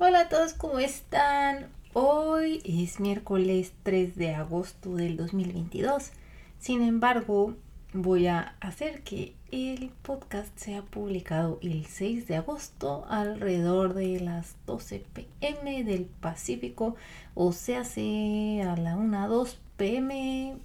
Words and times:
Hola 0.00 0.20
a 0.20 0.28
todos, 0.28 0.52
¿cómo 0.52 0.78
están? 0.78 1.66
Hoy 1.92 2.62
es 2.64 3.00
miércoles 3.00 3.72
3 3.82 4.14
de 4.14 4.32
agosto 4.32 4.94
del 4.94 5.16
2022. 5.16 6.12
Sin 6.60 6.82
embargo, 6.82 7.56
voy 7.92 8.28
a 8.28 8.54
hacer 8.60 9.02
que 9.02 9.34
el 9.50 9.90
podcast 10.02 10.56
sea 10.56 10.82
publicado 10.82 11.58
el 11.62 11.84
6 11.86 12.28
de 12.28 12.36
agosto 12.36 13.06
alrededor 13.10 13.94
de 13.94 14.20
las 14.20 14.54
12 14.66 15.02
pm 15.12 15.82
del 15.82 16.04
Pacífico, 16.04 16.94
o 17.34 17.50
sea, 17.50 17.80
a 17.80 18.76
la 18.76 18.94
1 18.96 19.28
2 19.28 19.58
pm, 19.78 20.58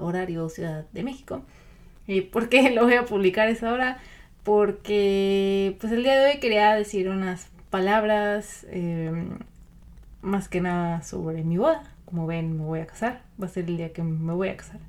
horario 0.00 0.48
Ciudad 0.48 0.86
de 0.94 1.02
México. 1.02 1.42
¿Y 2.06 2.22
por 2.22 2.48
qué 2.48 2.70
lo 2.74 2.84
voy 2.84 2.94
a 2.94 3.04
publicar 3.04 3.48
a 3.48 3.50
esa 3.50 3.70
hora? 3.70 3.98
Porque 4.44 5.76
pues 5.78 5.92
el 5.92 6.04
día 6.04 6.18
de 6.18 6.30
hoy 6.32 6.40
quería 6.40 6.72
decir 6.72 7.10
unas 7.10 7.50
palabras, 7.70 8.66
em, 8.70 9.38
más 10.22 10.48
que 10.48 10.60
nada 10.60 11.02
sobre 11.02 11.44
mi 11.44 11.58
boda. 11.58 11.94
Como 12.04 12.26
ven, 12.26 12.56
me 12.58 12.64
voy 12.64 12.80
a 12.80 12.86
casar. 12.86 13.22
Va 13.40 13.46
a 13.46 13.50
ser 13.50 13.66
el 13.66 13.76
día 13.76 13.92
que 13.92 14.02
me 14.02 14.32
voy 14.32 14.48
a 14.48 14.56
casar. 14.56 14.80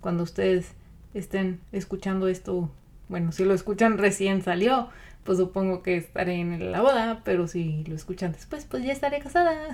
Cuando 0.00 0.22
ustedes 0.22 0.72
estén 1.14 1.60
escuchando 1.72 2.28
esto, 2.28 2.70
bueno, 3.08 3.32
si 3.32 3.44
lo 3.44 3.54
escuchan 3.54 3.98
recién 3.98 4.42
salió, 4.42 4.88
pues 5.24 5.38
supongo 5.38 5.82
que 5.82 5.96
estaré 5.96 6.34
en 6.34 6.70
la 6.70 6.82
boda, 6.82 7.22
pero 7.24 7.48
si 7.48 7.84
lo 7.84 7.94
escuchan 7.94 8.32
después, 8.32 8.66
pues 8.66 8.84
ya 8.84 8.92
estaré 8.92 9.20
casada. 9.20 9.68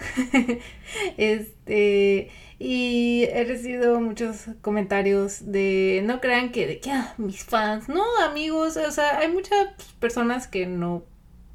este, 1.17 2.31
y 2.59 3.25
he 3.33 3.45
recibido 3.45 4.01
muchos 4.01 4.47
comentarios 4.61 5.51
de, 5.51 6.03
no 6.05 6.21
crean 6.21 6.53
que 6.53 6.67
de 6.67 6.81
que, 6.81 6.93
ah, 6.93 7.15
mis 7.19 7.45
fans, 7.45 7.89
no, 7.89 8.05
amigos, 8.25 8.77
o 8.77 8.91
sea, 8.93 9.19
hay 9.19 9.31
muchas 9.33 9.69
personas 9.99 10.47
que 10.47 10.67
no 10.67 11.03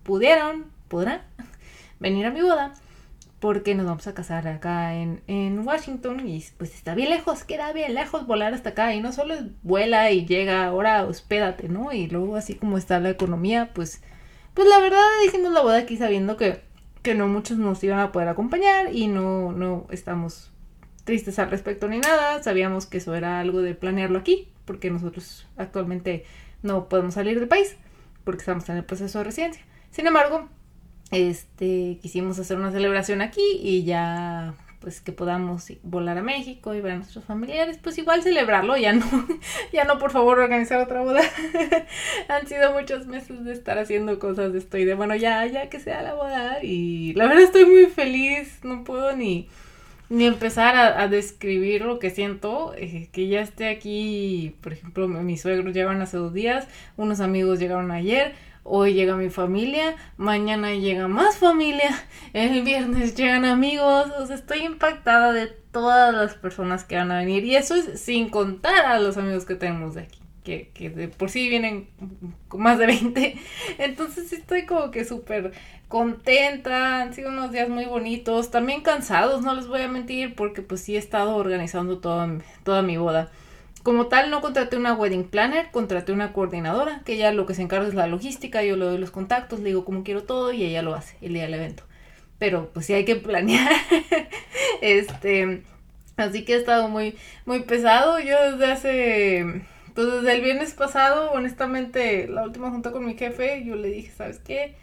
pudieron 0.04 0.75
podrán 0.88 1.22
venir 2.00 2.26
a 2.26 2.32
mi 2.32 2.42
boda 2.42 2.74
porque 3.40 3.76
nos 3.76 3.86
vamos 3.86 4.08
a 4.08 4.14
casar 4.14 4.48
acá 4.48 4.96
en, 4.96 5.22
en, 5.28 5.60
Washington 5.60 6.28
y 6.28 6.44
pues 6.58 6.74
está 6.74 6.96
bien 6.96 7.10
lejos, 7.10 7.44
queda 7.44 7.74
bien 7.74 7.94
lejos 7.94 8.26
volar 8.26 8.54
hasta 8.54 8.70
acá 8.70 8.96
y 8.96 9.02
no 9.02 9.12
solo 9.12 9.36
vuela 9.62 10.10
y 10.12 10.26
llega 10.26 10.66
ahora 10.66 11.06
hospédate, 11.06 11.70
¿no? 11.70 11.92
Y 11.92 12.08
luego 12.08 12.38
así 12.38 12.56
como 12.56 12.78
está 12.78 13.00
la 13.00 13.12
economía, 13.12 13.72
pues 13.74 14.02
pues 14.56 14.68
la 14.70 14.80
verdad 14.80 15.06
hicimos 15.28 15.52
la 15.52 15.62
boda 15.62 15.80
aquí 15.80 15.98
sabiendo 15.98 16.38
que, 16.38 16.62
que 17.04 17.14
no 17.14 17.28
muchos 17.28 17.58
nos 17.58 17.84
iban 17.84 18.00
a 18.00 18.12
poder 18.14 18.30
acompañar 18.30 18.96
y 18.96 19.08
no, 19.08 19.52
no 19.52 19.86
estamos 19.92 20.52
tristes 21.04 21.38
al 21.40 21.52
respecto 21.52 21.88
ni 21.90 22.00
nada, 22.00 22.42
sabíamos 22.42 22.86
que 22.86 22.98
eso 22.98 23.14
era 23.16 23.42
algo 23.42 23.62
de 23.62 23.76
planearlo 23.76 24.18
aquí 24.18 24.48
porque 24.64 24.90
nosotros 24.90 25.46
actualmente 25.58 26.24
no 26.64 26.88
podemos 26.88 27.16
salir 27.16 27.38
del 27.38 27.50
país 27.50 27.76
porque 28.24 28.40
estamos 28.40 28.68
en 28.70 28.78
el 28.78 28.86
proceso 28.86 29.20
de 29.20 29.26
residencia. 29.26 29.64
Sin 29.92 30.08
embargo, 30.08 30.50
este, 31.12 31.98
quisimos 32.02 32.40
hacer 32.40 32.58
una 32.58 32.72
celebración 32.72 33.22
aquí 33.22 33.60
y 33.62 33.84
ya 33.84 34.56
pues 34.86 35.02
que 35.02 35.12
podamos 35.12 35.66
volar 35.82 36.20
a 36.20 36.22
México 36.22 36.76
y 36.76 36.80
ver 36.80 36.92
a 36.92 36.98
nuestros 36.98 37.26
familiares, 37.26 37.80
pues 37.82 37.98
igual 37.98 38.22
celebrarlo, 38.22 38.78
ya 38.78 38.94
no, 38.94 39.06
ya 39.74 39.84
no 39.84 39.98
por 39.98 40.12
favor 40.12 40.38
organizar 40.38 40.80
otra 40.80 41.02
boda. 41.02 41.22
Han 42.28 42.46
sido 42.46 42.72
muchos 42.72 43.08
meses 43.08 43.44
de 43.44 43.52
estar 43.52 43.80
haciendo 43.80 44.20
cosas 44.20 44.54
de 44.54 44.60
esto 44.60 44.78
y 44.78 44.86
de 44.86 44.94
bueno, 44.94 45.16
ya, 45.16 45.44
ya 45.48 45.70
que 45.70 45.80
sea 45.80 46.04
la 46.04 46.14
boda 46.14 46.64
y 46.64 47.14
la 47.14 47.26
verdad 47.26 47.46
estoy 47.46 47.66
muy 47.66 47.88
feliz, 47.88 48.60
no 48.62 48.84
puedo 48.84 49.16
ni, 49.16 49.50
ni 50.10 50.28
empezar 50.28 50.76
a, 50.76 51.08
describir 51.08 51.82
lo 51.82 51.98
que 51.98 52.12
siento, 52.12 52.76
eh, 52.78 53.10
que 53.12 53.28
ya 53.28 53.42
esté 53.42 53.70
aquí, 53.70 54.56
por 54.62 54.74
ejemplo, 54.74 55.08
mis 55.08 55.42
suegros 55.42 55.74
llegaron 55.74 56.02
hace 56.04 56.18
dos 56.18 56.32
días, 56.32 56.68
unos 56.96 57.22
amigos 57.22 57.60
llegaron 57.60 57.90
ayer, 57.90 58.36
Hoy 58.68 58.96
llega 58.96 59.16
mi 59.16 59.30
familia, 59.30 59.96
mañana 60.18 60.74
llega 60.74 61.08
más 61.08 61.38
familia, 61.38 61.92
el 62.34 62.64
viernes 62.64 63.14
llegan 63.14 63.46
amigos, 63.46 64.08
estoy 64.32 64.64
impactada 64.64 65.34
de 65.34 65.46
todas 65.46 66.12
las 66.12 66.34
personas 66.34 66.84
que 66.84 66.96
van 66.96 67.12
a 67.12 67.20
venir 67.20 67.46
y 67.46 67.56
eso 67.56 67.76
es 67.76 68.02
sin 68.02 68.30
contar 68.30 68.88
a 68.88 69.00
los 69.00 69.18
amigos 69.18 69.46
que 69.46 69.54
tenemos 69.54 69.94
de 69.94 70.02
aquí, 70.02 70.20
que, 70.44 70.72
que 70.74 70.90
de 70.90 71.10
por 71.10 71.30
sí 71.30 71.48
vienen 71.48 71.90
más 72.56 72.80
de 72.80 72.88
20, 72.88 73.36
entonces 73.78 74.34
estoy 74.34 74.66
como 74.66 74.90
que 74.90 75.06
súper 75.06 75.52
contenta, 75.88 77.04
han 77.04 77.14
sido 77.14 77.30
unos 77.30 77.52
días 77.52 77.70
muy 77.70 77.86
bonitos, 77.86 78.50
también 78.50 78.82
cansados, 78.82 79.44
no 79.44 79.54
les 79.54 79.68
voy 79.68 79.82
a 79.82 79.88
mentir, 79.88 80.34
porque 80.34 80.64
pues 80.64 80.82
sí 80.82 80.96
he 80.96 81.00
estado 81.00 81.36
organizando 81.36 82.00
toda, 82.00 82.40
toda 82.64 82.82
mi 82.82 82.98
boda. 82.98 83.30
Como 83.86 84.08
tal, 84.08 84.32
no 84.32 84.42
contraté 84.42 84.78
una 84.78 84.96
wedding 84.96 85.26
planner, 85.26 85.70
contraté 85.70 86.12
una 86.12 86.34
coordinadora, 86.34 87.04
que 87.06 87.14
ella 87.14 87.32
lo 87.32 87.46
que 87.46 87.54
se 87.54 87.62
encarga 87.62 87.88
es 87.88 87.94
la 87.94 88.08
logística, 88.08 88.64
yo 88.64 88.78
le 88.78 88.86
doy 88.86 88.98
los 88.98 89.12
contactos, 89.12 89.60
le 89.60 89.68
digo 89.68 89.86
cómo 89.86 90.04
quiero 90.04 90.24
todo 90.24 90.52
y 90.52 90.64
ella 90.64 90.82
lo 90.82 90.96
hace 90.96 91.18
el 91.22 91.34
día 91.34 91.44
del 91.44 91.54
evento. 91.54 91.84
Pero 92.40 92.72
pues 92.74 92.88
sí 92.88 92.94
hay 92.94 93.06
que 93.06 93.16
planear. 93.28 93.72
este, 94.82 95.62
así 96.18 96.44
que 96.46 96.56
ha 96.56 96.58
estado 96.58 96.90
muy, 96.90 97.16
muy 97.46 97.62
pesado. 97.62 98.18
Yo 98.20 98.54
desde 98.54 98.72
hace, 98.72 99.62
pues 99.94 100.12
desde 100.14 100.34
el 100.34 100.42
viernes 100.42 100.74
pasado, 100.74 101.32
honestamente, 101.34 102.28
la 102.28 102.42
última 102.42 102.72
junta 102.72 102.92
con 102.92 103.06
mi 103.06 103.16
jefe, 103.16 103.66
yo 103.66 103.76
le 103.76 103.90
dije, 103.90 104.12
¿sabes 104.18 104.40
qué? 104.40 104.74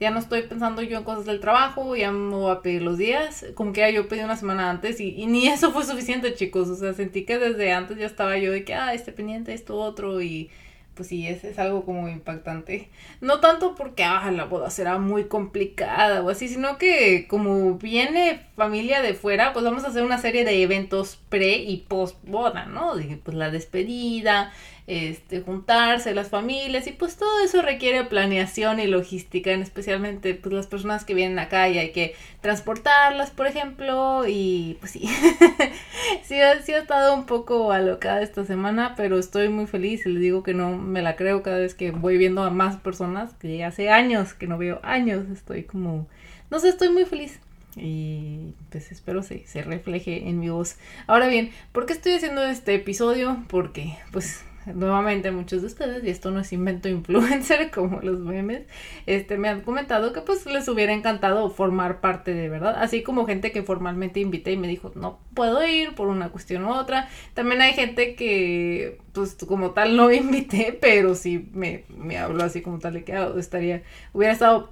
Ya 0.00 0.10
no 0.10 0.18
estoy 0.18 0.42
pensando 0.42 0.82
yo 0.82 0.98
en 0.98 1.04
cosas 1.04 1.24
del 1.26 1.40
trabajo, 1.40 1.96
ya 1.96 2.12
me 2.12 2.34
voy 2.34 2.52
a 2.52 2.62
pedir 2.62 2.82
los 2.82 2.98
días, 2.98 3.46
como 3.54 3.72
que 3.72 3.92
yo 3.92 4.08
pedí 4.08 4.20
una 4.20 4.36
semana 4.36 4.70
antes 4.70 5.00
y, 5.00 5.26
ni 5.26 5.48
eso 5.48 5.72
fue 5.72 5.84
suficiente 5.84 6.34
chicos, 6.34 6.68
o 6.68 6.76
sea, 6.76 6.94
sentí 6.94 7.24
que 7.24 7.38
desde 7.38 7.72
antes 7.72 7.98
ya 7.98 8.06
estaba 8.06 8.38
yo 8.38 8.52
de 8.52 8.64
que, 8.64 8.74
ah, 8.74 8.94
este 8.94 9.12
pendiente, 9.12 9.54
esto 9.54 9.76
otro 9.76 10.22
y 10.22 10.50
pues 10.98 11.10
sí, 11.10 11.28
es, 11.28 11.44
es 11.44 11.60
algo 11.60 11.84
como 11.84 12.08
impactante. 12.08 12.88
No 13.20 13.38
tanto 13.38 13.76
porque, 13.76 14.02
ah, 14.02 14.32
la 14.32 14.46
boda 14.46 14.68
será 14.68 14.98
muy 14.98 15.26
complicada 15.26 16.22
o 16.24 16.28
así, 16.28 16.48
sino 16.48 16.76
que 16.76 17.28
como 17.28 17.78
viene 17.78 18.40
familia 18.56 19.00
de 19.00 19.14
fuera, 19.14 19.52
pues 19.52 19.64
vamos 19.64 19.84
a 19.84 19.88
hacer 19.88 20.02
una 20.02 20.18
serie 20.18 20.44
de 20.44 20.60
eventos 20.60 21.20
pre 21.28 21.58
y 21.58 21.84
post 21.88 22.16
boda, 22.24 22.66
¿no? 22.66 22.94
Pues 23.22 23.36
la 23.36 23.52
despedida, 23.52 24.52
este, 24.88 25.42
juntarse 25.42 26.14
las 26.14 26.30
familias 26.30 26.86
y 26.86 26.92
pues 26.92 27.16
todo 27.16 27.44
eso 27.44 27.60
requiere 27.60 28.04
planeación 28.04 28.80
y 28.80 28.86
logística, 28.86 29.52
especialmente 29.52 30.34
pues 30.34 30.54
las 30.54 30.66
personas 30.66 31.04
que 31.04 31.12
vienen 31.12 31.38
acá 31.38 31.68
y 31.68 31.76
hay 31.76 31.92
que 31.92 32.14
transportarlas, 32.40 33.30
por 33.30 33.46
ejemplo, 33.46 34.24
y 34.26 34.78
pues 34.80 34.92
sí, 34.92 35.02
sí, 36.22 36.36
sí 36.64 36.72
ha 36.72 36.78
estado 36.78 37.14
un 37.14 37.26
poco 37.26 37.70
alocada 37.70 38.22
esta 38.22 38.46
semana, 38.46 38.94
pero 38.96 39.18
estoy 39.18 39.50
muy 39.50 39.66
feliz 39.66 40.06
les 40.06 40.20
digo 40.20 40.42
que 40.42 40.54
no 40.54 40.78
me 40.78 41.02
la 41.02 41.16
creo 41.16 41.42
cada 41.42 41.58
vez 41.58 41.74
que 41.74 41.90
voy 41.90 42.16
viendo 42.16 42.42
a 42.42 42.48
más 42.48 42.78
personas, 42.78 43.34
que 43.34 43.64
hace 43.64 43.90
años 43.90 44.32
que 44.32 44.46
no 44.46 44.56
veo 44.56 44.80
años, 44.82 45.26
estoy 45.30 45.64
como, 45.64 46.08
no 46.50 46.60
sé, 46.60 46.70
estoy 46.70 46.88
muy 46.88 47.04
feliz 47.04 47.40
y 47.76 48.54
pues 48.70 48.90
espero 48.90 49.22
se, 49.22 49.46
se 49.46 49.60
refleje 49.62 50.28
en 50.30 50.40
mi 50.40 50.48
voz. 50.48 50.76
Ahora 51.06 51.28
bien, 51.28 51.50
¿por 51.72 51.84
qué 51.84 51.92
estoy 51.92 52.14
haciendo 52.14 52.42
este 52.42 52.74
episodio? 52.74 53.44
Porque 53.48 53.98
pues 54.12 54.44
nuevamente 54.74 55.30
muchos 55.30 55.62
de 55.62 55.66
ustedes, 55.68 56.04
y 56.04 56.10
esto 56.10 56.30
no 56.30 56.40
es 56.40 56.52
invento 56.52 56.88
influencer 56.88 57.70
como 57.74 58.00
los 58.00 58.18
memes, 58.20 58.62
este, 59.06 59.38
me 59.38 59.48
han 59.48 59.62
comentado 59.62 60.12
que 60.12 60.20
pues 60.20 60.46
les 60.46 60.68
hubiera 60.68 60.92
encantado 60.92 61.50
formar 61.50 62.00
parte 62.00 62.34
de 62.34 62.48
verdad, 62.48 62.76
así 62.78 63.02
como 63.02 63.26
gente 63.26 63.52
que 63.52 63.62
formalmente 63.62 64.20
invité 64.20 64.52
y 64.52 64.56
me 64.56 64.68
dijo 64.68 64.92
no 64.94 65.18
puedo 65.34 65.66
ir 65.66 65.94
por 65.94 66.08
una 66.08 66.30
cuestión 66.30 66.64
u 66.64 66.70
otra, 66.72 67.08
también 67.34 67.60
hay 67.60 67.72
gente 67.72 68.14
que 68.14 68.98
pues 69.12 69.36
como 69.46 69.70
tal 69.70 69.96
no 69.96 70.12
invité, 70.12 70.76
pero 70.80 71.14
sí 71.14 71.48
me, 71.52 71.84
me 71.88 72.18
habló 72.18 72.44
así 72.44 72.62
como 72.62 72.78
tal 72.78 72.94
de 72.94 73.04
que 73.04 73.14
ah, 73.14 73.32
estaría, 73.36 73.82
hubiera 74.12 74.32
estado 74.32 74.70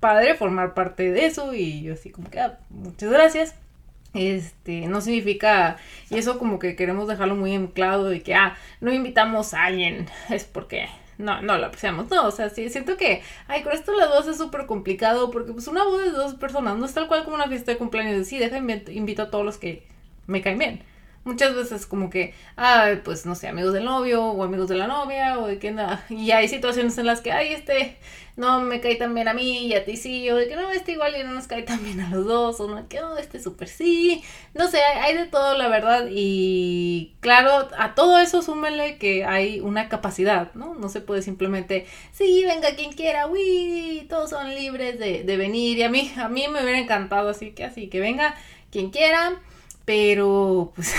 padre 0.00 0.34
formar 0.34 0.74
parte 0.74 1.10
de 1.10 1.26
eso 1.26 1.54
y 1.54 1.82
yo 1.82 1.94
así 1.94 2.10
como 2.10 2.30
que 2.30 2.40
ah, 2.40 2.60
muchas 2.70 3.10
gracias 3.10 3.54
este, 4.14 4.86
no 4.86 5.00
significa, 5.00 5.76
y 6.10 6.18
eso 6.18 6.38
como 6.38 6.58
que 6.58 6.76
queremos 6.76 7.08
dejarlo 7.08 7.34
muy 7.34 7.54
enclado 7.54 8.04
de 8.04 8.22
que, 8.22 8.34
ah, 8.34 8.56
no 8.80 8.92
invitamos 8.92 9.54
a 9.54 9.64
alguien, 9.64 10.06
es 10.30 10.44
porque 10.44 10.88
no, 11.18 11.42
no 11.42 11.58
lo 11.58 11.66
apreciamos, 11.66 12.10
no, 12.10 12.26
o 12.26 12.30
sea, 12.30 12.48
sí, 12.50 12.68
siento 12.70 12.96
que, 12.96 13.22
ay, 13.48 13.62
con 13.62 13.72
esto 13.72 13.92
las 13.96 14.08
dos 14.08 14.28
es 14.28 14.38
súper 14.38 14.66
complicado, 14.66 15.30
porque 15.30 15.52
pues 15.52 15.68
una 15.68 15.84
boda 15.84 16.04
de 16.04 16.10
dos 16.10 16.34
personas 16.34 16.76
no 16.76 16.86
es 16.86 16.94
tal 16.94 17.08
cual 17.08 17.24
como 17.24 17.36
una 17.36 17.48
fiesta 17.48 17.72
de 17.72 17.78
cumpleaños, 17.78 18.26
sí, 18.26 18.38
deja, 18.38 18.58
invito 18.58 19.22
a 19.22 19.30
todos 19.30 19.44
los 19.44 19.58
que 19.58 19.86
me 20.26 20.42
caen 20.42 20.58
bien. 20.58 20.82
Muchas 21.28 21.54
veces 21.54 21.84
como 21.84 22.08
que, 22.08 22.32
ah, 22.56 22.94
pues 23.04 23.26
no 23.26 23.34
sé, 23.34 23.48
amigos 23.48 23.74
del 23.74 23.84
novio 23.84 24.24
o 24.24 24.42
amigos 24.42 24.66
de 24.66 24.76
la 24.76 24.86
novia 24.86 25.38
o 25.38 25.46
de 25.46 25.58
que 25.58 25.70
nada. 25.70 26.02
Y 26.08 26.30
hay 26.30 26.48
situaciones 26.48 26.96
en 26.96 27.04
las 27.04 27.20
que, 27.20 27.32
ay, 27.32 27.52
este 27.52 27.98
no 28.38 28.62
me 28.62 28.80
cae 28.80 28.94
tan 28.94 29.14
bien 29.14 29.28
a 29.28 29.34
mí 29.34 29.66
y 29.66 29.74
a 29.74 29.84
ti 29.84 29.98
sí, 29.98 30.30
o 30.30 30.36
de 30.36 30.48
que 30.48 30.56
no, 30.56 30.70
este 30.70 30.92
igual 30.92 31.14
y 31.20 31.24
no 31.24 31.32
nos 31.32 31.46
cae 31.48 31.64
tan 31.64 31.84
bien 31.84 32.00
a 32.00 32.08
los 32.08 32.24
dos, 32.24 32.60
o 32.60 32.68
no, 32.68 32.88
que 32.88 32.98
este 33.20 33.40
súper 33.40 33.68
sí. 33.68 34.22
No 34.54 34.68
sé, 34.68 34.78
hay, 34.78 35.16
de 35.16 35.26
todo, 35.26 35.58
la 35.58 35.68
verdad. 35.68 36.06
Y 36.10 37.16
claro, 37.20 37.68
a 37.76 37.94
todo 37.94 38.18
eso 38.20 38.40
súmele 38.40 38.96
que 38.96 39.26
hay 39.26 39.60
una 39.60 39.90
capacidad, 39.90 40.54
¿no? 40.54 40.74
No 40.76 40.88
se 40.88 41.02
puede 41.02 41.20
simplemente, 41.20 41.86
sí, 42.12 42.42
venga 42.46 42.74
quien 42.74 42.92
quiera, 42.92 43.26
uy, 43.26 44.06
todos 44.08 44.30
son 44.30 44.54
libres 44.54 44.98
de, 44.98 45.24
de 45.24 45.36
venir. 45.36 45.76
Y 45.76 45.82
a 45.82 45.90
mí, 45.90 46.10
a 46.16 46.28
mí 46.30 46.46
me 46.48 46.62
hubiera 46.62 46.78
encantado, 46.78 47.28
así 47.28 47.50
que 47.50 47.64
así, 47.64 47.88
que 47.88 48.00
venga 48.00 48.34
quien 48.70 48.90
quiera 48.90 49.42
Pero, 49.88 50.72
pues, 50.74 50.94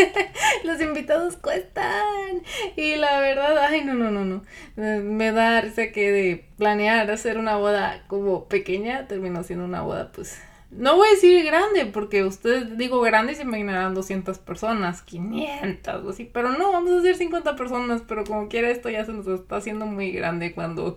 los 0.64 0.80
invitados 0.80 1.36
cuestan. 1.36 2.40
Y 2.76 2.96
la 2.96 3.20
verdad, 3.20 3.58
ay, 3.58 3.84
no, 3.84 3.92
no, 3.92 4.10
no, 4.10 4.24
no. 4.24 4.42
Me 4.74 5.32
da 5.32 5.60
risa 5.60 5.92
que 5.92 6.10
de 6.10 6.48
planear 6.56 7.10
hacer 7.10 7.36
una 7.36 7.56
boda 7.56 8.04
como 8.06 8.46
pequeña, 8.46 9.06
terminó 9.06 9.42
siendo 9.42 9.66
una 9.66 9.82
boda, 9.82 10.12
pues, 10.12 10.40
no 10.70 10.96
voy 10.96 11.08
a 11.08 11.10
decir 11.10 11.44
grande, 11.44 11.84
porque 11.84 12.24
ustedes 12.24 12.78
digo 12.78 13.02
grande 13.02 13.32
y 13.32 13.34
se 13.34 13.42
imaginarán 13.42 13.92
200 13.92 14.38
personas, 14.38 15.02
500 15.02 16.02
o 16.02 16.08
así, 16.08 16.24
pero 16.24 16.52
no, 16.52 16.72
vamos 16.72 16.90
a 16.92 16.98
hacer 17.00 17.16
50 17.16 17.54
personas, 17.54 18.00
pero 18.08 18.24
como 18.24 18.48
quiera 18.48 18.70
esto 18.70 18.88
ya 18.88 19.04
se 19.04 19.12
nos 19.12 19.26
está 19.26 19.56
haciendo 19.56 19.84
muy 19.84 20.10
grande 20.10 20.54
cuando 20.54 20.96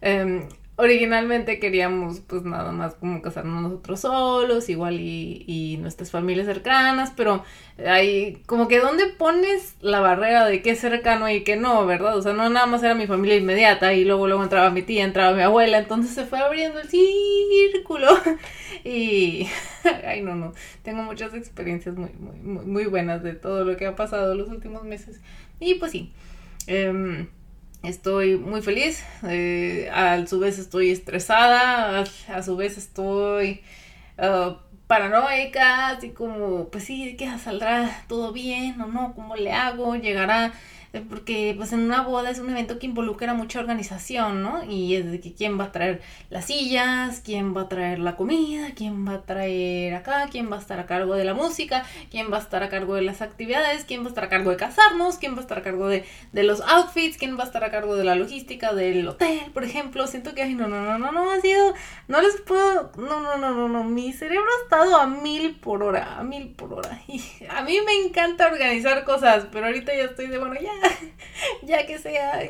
eh, 0.00 0.48
originalmente 0.80 1.58
queríamos 1.58 2.20
pues 2.20 2.42
nada 2.42 2.72
más 2.72 2.94
como 2.94 3.20
casarnos 3.22 3.62
nosotros 3.62 4.00
solos, 4.00 4.68
igual 4.68 4.98
y, 4.98 5.44
y, 5.46 5.76
nuestras 5.76 6.10
familias 6.10 6.46
cercanas, 6.46 7.12
pero 7.16 7.44
ahí 7.86 8.42
como 8.46 8.66
que 8.66 8.80
dónde 8.80 9.06
pones 9.06 9.76
la 9.80 10.00
barrera 10.00 10.46
de 10.46 10.62
qué 10.62 10.70
es 10.70 10.80
cercano 10.80 11.28
y 11.28 11.44
qué 11.44 11.56
no, 11.56 11.86
¿verdad? 11.86 12.16
O 12.16 12.22
sea, 12.22 12.32
no 12.32 12.48
nada 12.48 12.66
más 12.66 12.82
era 12.82 12.94
mi 12.94 13.06
familia 13.06 13.36
inmediata 13.36 13.92
y 13.92 14.04
luego 14.04 14.26
luego 14.26 14.42
entraba 14.42 14.70
mi 14.70 14.82
tía, 14.82 15.04
entraba 15.04 15.36
mi 15.36 15.42
abuela, 15.42 15.78
entonces 15.78 16.14
se 16.14 16.24
fue 16.24 16.38
abriendo 16.38 16.80
el 16.80 16.88
círculo 16.88 18.08
y 18.84 19.46
ay 20.06 20.22
no 20.22 20.34
no, 20.34 20.54
tengo 20.82 21.02
muchas 21.02 21.34
experiencias 21.34 21.94
muy 21.96 22.10
muy 22.18 22.64
muy, 22.64 22.86
buenas 22.86 23.22
de 23.22 23.34
todo 23.34 23.64
lo 23.64 23.76
que 23.76 23.86
ha 23.86 23.96
pasado 23.96 24.34
los 24.34 24.48
últimos 24.48 24.84
meses 24.84 25.20
y 25.60 25.74
pues 25.74 25.92
sí. 25.92 26.12
Eh, 26.66 27.26
Estoy 27.82 28.36
muy 28.36 28.60
feliz, 28.60 29.02
eh, 29.22 29.88
a 29.90 30.26
su 30.26 30.38
vez 30.38 30.58
estoy 30.58 30.90
estresada, 30.90 32.04
a, 32.28 32.42
su 32.42 32.54
vez 32.54 32.76
estoy 32.76 33.62
uh, 34.18 34.52
paranoica, 34.86 35.88
así 35.88 36.10
como, 36.10 36.68
pues 36.68 36.84
sí, 36.84 37.16
¿qué 37.16 37.26
saldrá 37.38 38.04
todo 38.06 38.32
bien 38.32 38.78
o 38.82 38.86
no? 38.86 39.14
¿Cómo 39.14 39.34
le 39.34 39.52
hago? 39.52 39.96
¿Llegará? 39.96 40.52
Porque 41.08 41.54
pues 41.56 41.72
en 41.72 41.80
una 41.80 42.02
boda 42.02 42.30
es 42.30 42.38
un 42.38 42.50
evento 42.50 42.78
que 42.78 42.86
involucra 42.86 43.34
mucha 43.34 43.60
organización, 43.60 44.42
¿no? 44.42 44.64
Y 44.64 44.96
es 44.96 45.10
de 45.10 45.20
que 45.20 45.32
quién 45.32 45.58
va 45.58 45.64
a 45.64 45.72
traer 45.72 46.02
las 46.30 46.46
sillas, 46.46 47.20
quién 47.24 47.56
va 47.56 47.62
a 47.62 47.68
traer 47.68 47.98
la 48.00 48.16
comida, 48.16 48.72
quién 48.74 49.06
va 49.06 49.14
a 49.14 49.22
traer 49.22 49.94
acá, 49.94 50.28
quién 50.30 50.50
va 50.50 50.56
a 50.56 50.60
estar 50.60 50.80
a 50.80 50.86
cargo 50.86 51.14
de 51.14 51.24
la 51.24 51.34
música, 51.34 51.84
quién 52.10 52.32
va 52.32 52.38
a 52.38 52.40
estar 52.40 52.62
a 52.62 52.68
cargo 52.68 52.94
de 52.94 53.02
las 53.02 53.22
actividades, 53.22 53.84
quién 53.84 54.02
va 54.02 54.06
a 54.06 54.08
estar 54.08 54.24
a 54.24 54.28
cargo 54.28 54.50
de 54.50 54.56
casarnos, 54.56 55.18
quién 55.18 55.34
va 55.34 55.38
a 55.38 55.42
estar 55.42 55.58
a 55.58 55.62
cargo 55.62 55.88
de, 55.88 56.04
de 56.32 56.42
los 56.42 56.60
outfits, 56.62 57.16
quién 57.16 57.38
va 57.38 57.44
a 57.44 57.46
estar 57.46 57.62
a 57.62 57.70
cargo 57.70 57.94
de 57.94 58.04
la 58.04 58.16
logística 58.16 58.72
del 58.74 59.06
hotel, 59.06 59.50
por 59.54 59.64
ejemplo. 59.64 60.06
Siento 60.06 60.34
que, 60.34 60.42
ay, 60.42 60.54
no, 60.54 60.66
no, 60.68 60.82
no, 60.82 60.98
no, 60.98 61.12
no, 61.12 61.30
ha 61.30 61.40
sido, 61.40 61.74
no 62.08 62.20
les 62.20 62.40
puedo, 62.40 62.92
no, 62.96 63.20
no, 63.20 63.36
no, 63.36 63.54
no, 63.54 63.68
no, 63.68 63.84
mi 63.84 64.12
cerebro 64.12 64.46
ha 64.58 64.64
estado 64.64 64.96
a 64.96 65.06
mil 65.06 65.56
por 65.56 65.82
hora, 65.82 66.18
a 66.18 66.24
mil 66.24 66.48
por 66.48 66.74
hora. 66.74 67.00
Y 67.10 67.20
a 67.48 67.62
mí 67.62 67.76
me 67.84 68.06
encanta 68.06 68.46
organizar 68.46 69.04
cosas, 69.04 69.46
pero 69.50 69.66
ahorita 69.66 69.94
ya 69.94 70.04
estoy 70.04 70.28
de, 70.28 70.38
bueno, 70.38 70.54
ya, 70.54 70.70
ya 71.62 71.86
que 71.86 71.98
sea. 71.98 72.42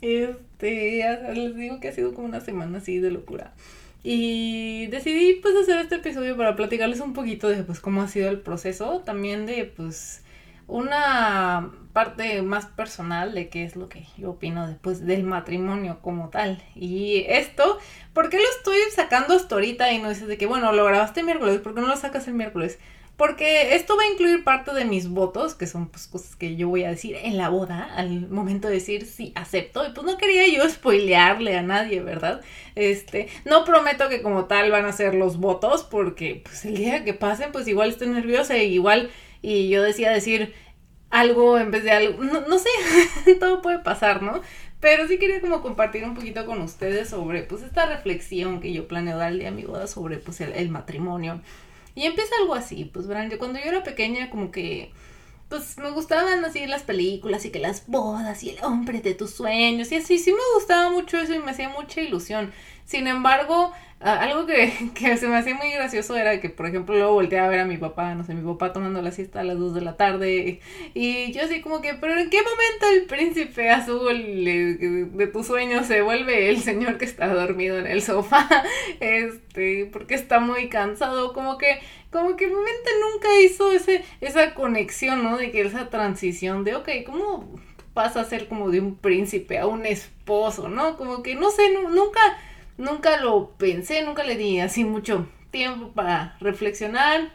Este, 0.00 1.04
les 1.34 1.56
digo 1.56 1.80
que 1.80 1.88
ha 1.88 1.92
sido 1.92 2.14
como 2.14 2.26
una 2.26 2.40
semana 2.40 2.78
así 2.78 2.98
de 2.98 3.10
locura. 3.10 3.54
Y 4.02 4.86
decidí 4.88 5.40
pues 5.40 5.54
hacer 5.56 5.78
este 5.80 5.96
episodio 5.96 6.36
para 6.36 6.56
platicarles 6.56 7.00
un 7.00 7.14
poquito 7.14 7.48
de 7.48 7.62
pues 7.62 7.80
cómo 7.80 8.02
ha 8.02 8.08
sido 8.08 8.28
el 8.28 8.40
proceso, 8.40 9.00
también 9.00 9.46
de 9.46 9.64
pues 9.64 10.22
una 10.66 11.72
parte 11.94 12.42
más 12.42 12.66
personal 12.66 13.34
de 13.34 13.48
qué 13.48 13.64
es 13.64 13.76
lo 13.76 13.88
que 13.88 14.06
yo 14.18 14.30
opino 14.30 14.66
después 14.66 15.06
del 15.06 15.22
matrimonio 15.24 16.00
como 16.02 16.28
tal. 16.28 16.62
Y 16.74 17.24
esto, 17.28 17.78
¿por 18.12 18.28
qué 18.28 18.36
lo 18.36 18.48
estoy 18.58 18.76
sacando 18.94 19.34
hasta 19.34 19.54
ahorita 19.54 19.90
y 19.92 20.02
no 20.02 20.10
dices 20.10 20.28
de 20.28 20.36
que 20.36 20.46
bueno, 20.46 20.72
lo 20.72 20.84
grabaste 20.84 21.20
el 21.20 21.26
miércoles, 21.26 21.60
¿por 21.60 21.74
qué 21.74 21.80
no 21.80 21.88
lo 21.88 21.96
sacas 21.96 22.28
el 22.28 22.34
miércoles? 22.34 22.78
Porque 23.16 23.76
esto 23.76 23.96
va 23.96 24.02
a 24.02 24.12
incluir 24.12 24.42
parte 24.42 24.74
de 24.74 24.84
mis 24.84 25.08
votos, 25.08 25.54
que 25.54 25.68
son 25.68 25.88
pues 25.88 26.08
cosas 26.08 26.34
que 26.34 26.56
yo 26.56 26.68
voy 26.68 26.82
a 26.82 26.90
decir 26.90 27.16
en 27.22 27.36
la 27.36 27.48
boda, 27.48 27.94
al 27.94 28.28
momento 28.28 28.66
de 28.66 28.74
decir 28.74 29.06
sí, 29.06 29.32
acepto. 29.36 29.86
Y 29.86 29.92
pues 29.92 30.04
no 30.04 30.18
quería 30.18 30.48
yo 30.48 30.68
spoilearle 30.68 31.56
a 31.56 31.62
nadie, 31.62 32.00
¿verdad? 32.00 32.40
Este, 32.74 33.28
no 33.44 33.64
prometo 33.64 34.08
que 34.08 34.20
como 34.20 34.46
tal 34.46 34.70
van 34.72 34.84
a 34.86 34.92
ser 34.92 35.14
los 35.14 35.38
votos, 35.38 35.84
porque 35.84 36.42
pues 36.44 36.64
el 36.64 36.76
día 36.76 37.04
que 37.04 37.14
pasen, 37.14 37.52
pues 37.52 37.68
igual 37.68 37.90
estoy 37.90 38.08
nerviosa 38.08 38.58
y 38.58 38.72
igual, 38.72 39.10
y 39.42 39.68
yo 39.68 39.82
decía 39.82 40.10
decir 40.10 40.52
algo 41.10 41.58
en 41.58 41.70
vez 41.70 41.84
de 41.84 41.92
algo, 41.92 42.24
no, 42.24 42.40
no 42.40 42.58
sé, 42.58 42.68
todo 43.40 43.62
puede 43.62 43.78
pasar, 43.78 44.22
¿no? 44.22 44.40
Pero 44.80 45.06
sí 45.06 45.18
quería 45.18 45.40
como 45.40 45.62
compartir 45.62 46.04
un 46.04 46.14
poquito 46.14 46.44
con 46.46 46.60
ustedes 46.60 47.08
sobre 47.08 47.44
pues 47.44 47.62
esta 47.62 47.86
reflexión 47.86 48.60
que 48.60 48.72
yo 48.72 48.88
planeo 48.88 49.16
darle 49.16 49.46
a 49.46 49.52
mi 49.52 49.62
boda 49.62 49.86
sobre 49.86 50.18
pues 50.18 50.40
el, 50.40 50.52
el 50.52 50.68
matrimonio. 50.70 51.40
Y 51.94 52.06
empieza 52.06 52.34
algo 52.40 52.54
así, 52.54 52.84
pues 52.86 53.06
verán, 53.06 53.30
yo 53.30 53.38
cuando 53.38 53.58
yo 53.58 53.66
era 53.66 53.82
pequeña 53.82 54.30
como 54.30 54.50
que 54.50 54.92
pues 55.48 55.78
me 55.78 55.90
gustaban 55.90 56.44
así 56.44 56.66
las 56.66 56.82
películas 56.82 57.44
y 57.44 57.50
que 57.50 57.60
las 57.60 57.86
bodas 57.86 58.42
y 58.42 58.50
el 58.50 58.64
hombre 58.64 59.00
de 59.00 59.14
tus 59.14 59.30
sueños 59.30 59.92
y 59.92 59.96
así, 59.96 60.18
sí 60.18 60.32
me 60.32 60.38
gustaba 60.56 60.90
mucho 60.90 61.18
eso 61.18 61.34
y 61.34 61.38
me 61.38 61.52
hacía 61.52 61.68
mucha 61.68 62.00
ilusión. 62.00 62.52
Sin 62.84 63.06
embargo, 63.06 63.72
algo 64.00 64.46
que, 64.46 64.72
que, 64.94 65.16
se 65.16 65.26
me 65.28 65.36
hacía 65.36 65.54
muy 65.54 65.70
gracioso 65.70 66.16
era 66.16 66.40
que, 66.40 66.50
por 66.50 66.66
ejemplo, 66.66 66.94
luego 66.94 67.14
volteaba 67.14 67.46
a 67.46 67.50
ver 67.50 67.60
a 67.60 67.64
mi 67.64 67.78
papá, 67.78 68.14
no 68.14 68.24
sé, 68.24 68.34
mi 68.34 68.42
papá 68.42 68.72
tomando 68.72 69.00
la 69.00 69.12
siesta 69.12 69.40
a 69.40 69.44
las 69.44 69.58
2 69.58 69.74
de 69.74 69.80
la 69.80 69.96
tarde 69.96 70.60
y 70.94 71.32
yo 71.32 71.42
así 71.42 71.60
como 71.60 71.80
que, 71.80 71.94
pero 71.94 72.18
¿en 72.18 72.28
qué 72.28 72.38
momento 72.38 72.86
el 72.92 73.06
príncipe 73.06 73.70
azul 73.70 74.44
de 74.44 75.30
tu 75.32 75.42
sueño 75.42 75.84
se 75.84 76.02
vuelve 76.02 76.50
el 76.50 76.60
señor 76.60 76.98
que 76.98 77.06
está 77.06 77.28
dormido 77.28 77.78
en 77.78 77.86
el 77.86 78.02
sofá? 78.02 78.48
Este, 79.00 79.88
porque 79.92 80.14
está 80.14 80.40
muy 80.40 80.68
cansado, 80.68 81.32
como 81.32 81.58
que, 81.58 81.78
como 82.10 82.36
que 82.36 82.46
mi 82.46 82.54
mente 82.54 82.90
nunca 83.00 83.28
hizo 83.40 83.72
ese, 83.72 84.04
esa 84.20 84.54
conexión, 84.54 85.22
¿no? 85.22 85.36
De 85.36 85.50
que 85.50 85.62
esa 85.62 85.90
transición 85.90 86.64
de, 86.64 86.74
ok, 86.74 86.88
¿cómo 87.06 87.58
pasa 87.94 88.20
a 88.20 88.24
ser 88.24 88.48
como 88.48 88.70
de 88.70 88.80
un 88.80 88.96
príncipe 88.96 89.58
a 89.58 89.66
un 89.66 89.86
esposo, 89.86 90.68
¿no? 90.68 90.96
Como 90.96 91.22
que, 91.22 91.34
no 91.34 91.50
sé, 91.50 91.62
nunca 91.72 92.20
Nunca 92.76 93.20
lo 93.20 93.50
pensé, 93.56 94.02
nunca 94.02 94.24
le 94.24 94.36
di 94.36 94.60
así 94.60 94.84
mucho 94.84 95.28
tiempo 95.50 95.92
para 95.92 96.36
reflexionar. 96.40 97.32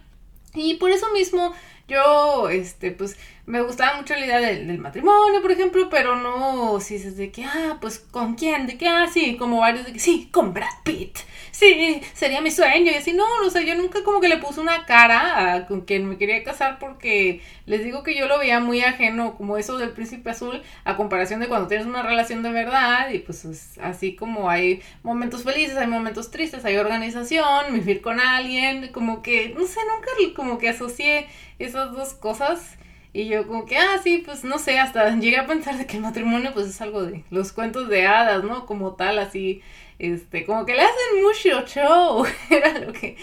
Y 0.53 0.75
por 0.75 0.91
eso 0.91 1.11
mismo 1.13 1.53
yo, 1.87 2.49
este, 2.49 2.91
pues, 2.91 3.17
me 3.49 3.61
gustaba 3.61 3.97
mucho 3.97 4.15
la 4.15 4.25
idea 4.25 4.39
del, 4.39 4.77
matrimonio, 4.77 5.41
por 5.41 5.51
ejemplo, 5.51 5.89
pero 5.89 6.15
no 6.15 6.79
si 6.79 6.95
es 6.95 7.17
de 7.17 7.31
que, 7.31 7.43
ah, 7.43 7.77
pues, 7.81 7.99
¿con 7.99 8.35
quién? 8.35 8.67
De 8.67 8.77
que, 8.77 8.87
ah, 8.87 9.07
sí, 9.11 9.37
como 9.37 9.59
varios 9.59 9.85
de 9.85 9.93
que, 9.93 9.99
sí, 9.99 10.29
con 10.31 10.53
Brad 10.53 10.83
Pitt 10.83 11.17
sí, 11.59 12.01
sería 12.13 12.41
mi 12.41 12.51
sueño. 12.51 12.91
Y 12.91 12.95
así, 12.95 13.13
no, 13.13 13.25
o 13.45 13.49
sea, 13.49 13.61
yo 13.61 13.75
nunca 13.75 14.03
como 14.03 14.21
que 14.21 14.29
le 14.29 14.37
puse 14.37 14.61
una 14.61 14.85
cara 14.85 15.53
a 15.55 15.67
con 15.67 15.81
quien 15.81 16.07
me 16.07 16.17
quería 16.17 16.43
casar 16.43 16.79
porque 16.79 17.41
les 17.65 17.83
digo 17.83 18.03
que 18.03 18.15
yo 18.15 18.27
lo 18.27 18.39
veía 18.39 18.59
muy 18.59 18.81
ajeno, 18.81 19.35
como 19.35 19.57
eso 19.57 19.77
del 19.77 19.91
príncipe 19.91 20.29
azul, 20.29 20.61
a 20.85 20.95
comparación 20.95 21.39
de 21.39 21.47
cuando 21.47 21.67
tienes 21.67 21.87
una 21.87 22.03
relación 22.03 22.43
de 22.43 22.51
verdad. 22.51 23.11
Y 23.11 23.19
pues 23.19 23.77
así 23.81 24.15
como 24.15 24.49
hay 24.49 24.81
momentos 25.03 25.43
felices, 25.43 25.77
hay 25.77 25.87
momentos 25.87 26.31
tristes, 26.31 26.65
hay 26.65 26.77
organización, 26.77 27.73
vivir 27.73 28.01
con 28.01 28.19
alguien, 28.19 28.89
como 28.93 29.21
que, 29.21 29.49
no 29.57 29.65
sé, 29.67 29.79
nunca 29.93 30.09
como 30.35 30.57
que 30.57 30.69
asocié 30.69 31.27
esas 31.59 31.91
dos 31.91 32.13
cosas. 32.13 32.77
Y 33.11 33.27
yo 33.27 33.47
como 33.47 33.65
que, 33.65 33.77
ah, 33.77 33.99
sí, 34.03 34.21
pues 34.23 34.43
no 34.43 34.59
sé, 34.59 34.79
hasta 34.79 35.15
llegué 35.15 35.37
a 35.37 35.47
pensar 35.47 35.77
de 35.77 35.85
que 35.85 35.97
el 35.97 36.03
matrimonio 36.03 36.51
pues 36.53 36.67
es 36.67 36.81
algo 36.81 37.03
de 37.03 37.23
los 37.31 37.51
cuentos 37.51 37.89
de 37.89 38.05
hadas, 38.05 38.43
¿no? 38.43 38.65
Como 38.65 38.93
tal, 38.93 39.17
así, 39.17 39.61
este, 39.97 40.45
como 40.45 40.65
que 40.65 40.75
le 40.75 40.81
hacen 40.81 41.23
mucho 41.23 41.67
show, 41.67 42.25
era 42.49 42.79
lo 42.79 42.93
que, 42.93 43.17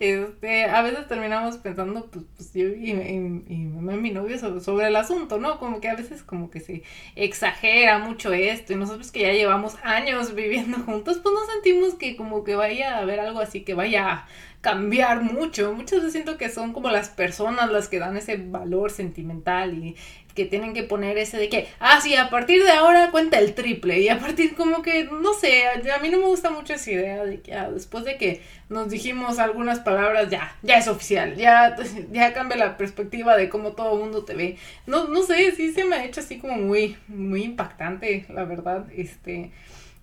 este, 0.00 0.64
a 0.64 0.82
veces 0.82 1.06
terminamos 1.08 1.58
pensando, 1.58 2.06
pues, 2.06 2.24
pues 2.36 2.54
yo 2.54 2.68
y, 2.68 2.92
y, 2.92 3.44
y, 3.48 3.56
mi 3.56 4.10
novio 4.10 4.38
sobre, 4.38 4.60
sobre, 4.60 4.86
el 4.86 4.96
asunto, 4.96 5.38
¿no? 5.38 5.58
Como 5.58 5.80
que 5.80 5.88
a 5.88 5.96
veces 5.96 6.22
como 6.22 6.50
que 6.50 6.60
se 6.60 6.82
exagera 7.16 7.98
mucho 7.98 8.32
esto 8.32 8.72
y 8.72 8.76
nosotros 8.76 9.10
que 9.10 9.20
ya 9.20 9.32
llevamos 9.32 9.76
años 9.82 10.34
viviendo 10.34 10.78
juntos, 10.78 11.18
pues 11.22 11.34
no 11.34 11.44
sentimos 11.52 11.94
que 11.94 12.16
como 12.16 12.44
que 12.44 12.54
vaya 12.54 12.96
a 12.96 13.00
haber 13.00 13.20
algo 13.20 13.40
así 13.40 13.62
que 13.62 13.74
vaya 13.74 14.26
cambiar 14.64 15.20
mucho. 15.20 15.74
Muchas 15.74 15.98
veces 15.98 16.12
siento 16.12 16.38
que 16.38 16.48
son 16.48 16.72
como 16.72 16.90
las 16.90 17.10
personas 17.10 17.70
las 17.70 17.88
que 17.88 17.98
dan 17.98 18.16
ese 18.16 18.38
valor 18.38 18.90
sentimental 18.90 19.74
y 19.74 19.94
que 20.34 20.46
tienen 20.46 20.72
que 20.72 20.82
poner 20.82 21.18
ese 21.18 21.36
de 21.36 21.50
que, 21.50 21.68
ah, 21.80 22.00
sí, 22.00 22.16
a 22.16 22.30
partir 22.30 22.64
de 22.64 22.70
ahora 22.70 23.10
cuenta 23.10 23.38
el 23.38 23.54
triple. 23.54 24.00
Y 24.00 24.08
a 24.08 24.18
partir 24.18 24.56
como 24.56 24.80
que, 24.80 25.04
no 25.04 25.34
sé, 25.34 25.64
a 25.68 25.98
mí 25.98 26.08
no 26.08 26.18
me 26.18 26.24
gusta 26.24 26.48
mucho 26.48 26.72
esa 26.72 26.90
idea 26.90 27.24
de 27.26 27.42
que 27.42 27.52
ah, 27.52 27.70
después 27.70 28.04
de 28.04 28.16
que 28.16 28.40
nos 28.70 28.88
dijimos 28.88 29.38
algunas 29.38 29.80
palabras, 29.80 30.30
ya, 30.30 30.56
ya 30.62 30.78
es 30.78 30.88
oficial, 30.88 31.36
ya, 31.36 31.76
ya 32.10 32.32
cambia 32.32 32.56
la 32.56 32.78
perspectiva 32.78 33.36
de 33.36 33.50
cómo 33.50 33.72
todo 33.72 33.92
el 33.92 34.00
mundo 34.00 34.24
te 34.24 34.34
ve. 34.34 34.56
No, 34.86 35.08
no 35.08 35.22
sé, 35.24 35.52
sí 35.52 35.74
se 35.74 35.84
me 35.84 35.96
ha 35.96 36.06
hecho 36.06 36.20
así 36.20 36.38
como 36.38 36.54
muy, 36.54 36.96
muy 37.06 37.42
impactante, 37.42 38.24
la 38.30 38.44
verdad, 38.44 38.86
este, 38.96 39.52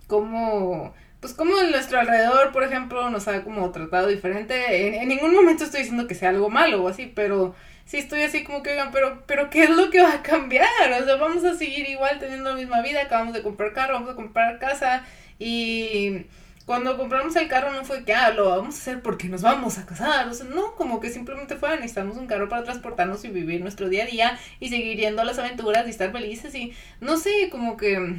como 0.06 0.94
pues 1.22 1.34
como 1.34 1.56
en 1.60 1.70
nuestro 1.70 2.00
alrededor, 2.00 2.50
por 2.50 2.64
ejemplo, 2.64 3.08
nos 3.08 3.28
ha 3.28 3.44
como 3.44 3.70
tratado 3.70 4.08
diferente. 4.08 5.00
En, 5.00 5.08
ningún 5.08 5.32
momento 5.32 5.62
estoy 5.62 5.82
diciendo 5.82 6.08
que 6.08 6.16
sea 6.16 6.30
algo 6.30 6.50
malo 6.50 6.82
o 6.82 6.88
así, 6.88 7.06
pero 7.06 7.54
sí 7.84 7.98
estoy 7.98 8.22
así 8.22 8.42
como 8.42 8.64
que, 8.64 8.72
oigan, 8.72 8.90
pero, 8.90 9.22
pero 9.24 9.48
¿qué 9.48 9.62
es 9.62 9.70
lo 9.70 9.88
que 9.90 10.02
va 10.02 10.14
a 10.14 10.22
cambiar? 10.24 10.66
O 11.00 11.04
sea, 11.04 11.14
vamos 11.14 11.44
a 11.44 11.54
seguir 11.54 11.88
igual 11.88 12.18
teniendo 12.18 12.50
la 12.50 12.56
misma 12.56 12.82
vida, 12.82 13.02
acabamos 13.02 13.34
de 13.34 13.42
comprar 13.42 13.72
carro, 13.72 13.94
vamos 13.94 14.10
a 14.10 14.16
comprar 14.16 14.58
casa 14.58 15.04
y 15.38 16.26
cuando 16.66 16.96
compramos 16.96 17.36
el 17.36 17.46
carro 17.46 17.70
no 17.70 17.84
fue 17.84 18.02
que, 18.04 18.14
ah, 18.14 18.30
lo 18.32 18.48
vamos 18.48 18.74
a 18.74 18.78
hacer 18.78 19.00
porque 19.00 19.28
nos 19.28 19.42
vamos 19.42 19.78
a 19.78 19.86
casar, 19.86 20.26
o 20.26 20.34
sea, 20.34 20.46
no, 20.46 20.74
como 20.74 20.98
que 20.98 21.10
simplemente 21.10 21.54
fue, 21.54 21.76
necesitamos 21.76 22.16
un 22.16 22.26
carro 22.26 22.48
para 22.48 22.64
transportarnos 22.64 23.24
y 23.24 23.28
vivir 23.28 23.60
nuestro 23.60 23.88
día 23.88 24.02
a 24.02 24.06
día 24.06 24.38
y 24.58 24.70
seguir 24.70 24.98
yendo 24.98 25.22
a 25.22 25.24
las 25.24 25.38
aventuras 25.38 25.86
y 25.86 25.90
estar 25.90 26.10
felices 26.10 26.52
y, 26.56 26.72
no 27.00 27.16
sé, 27.16 27.48
como 27.48 27.76
que 27.76 28.18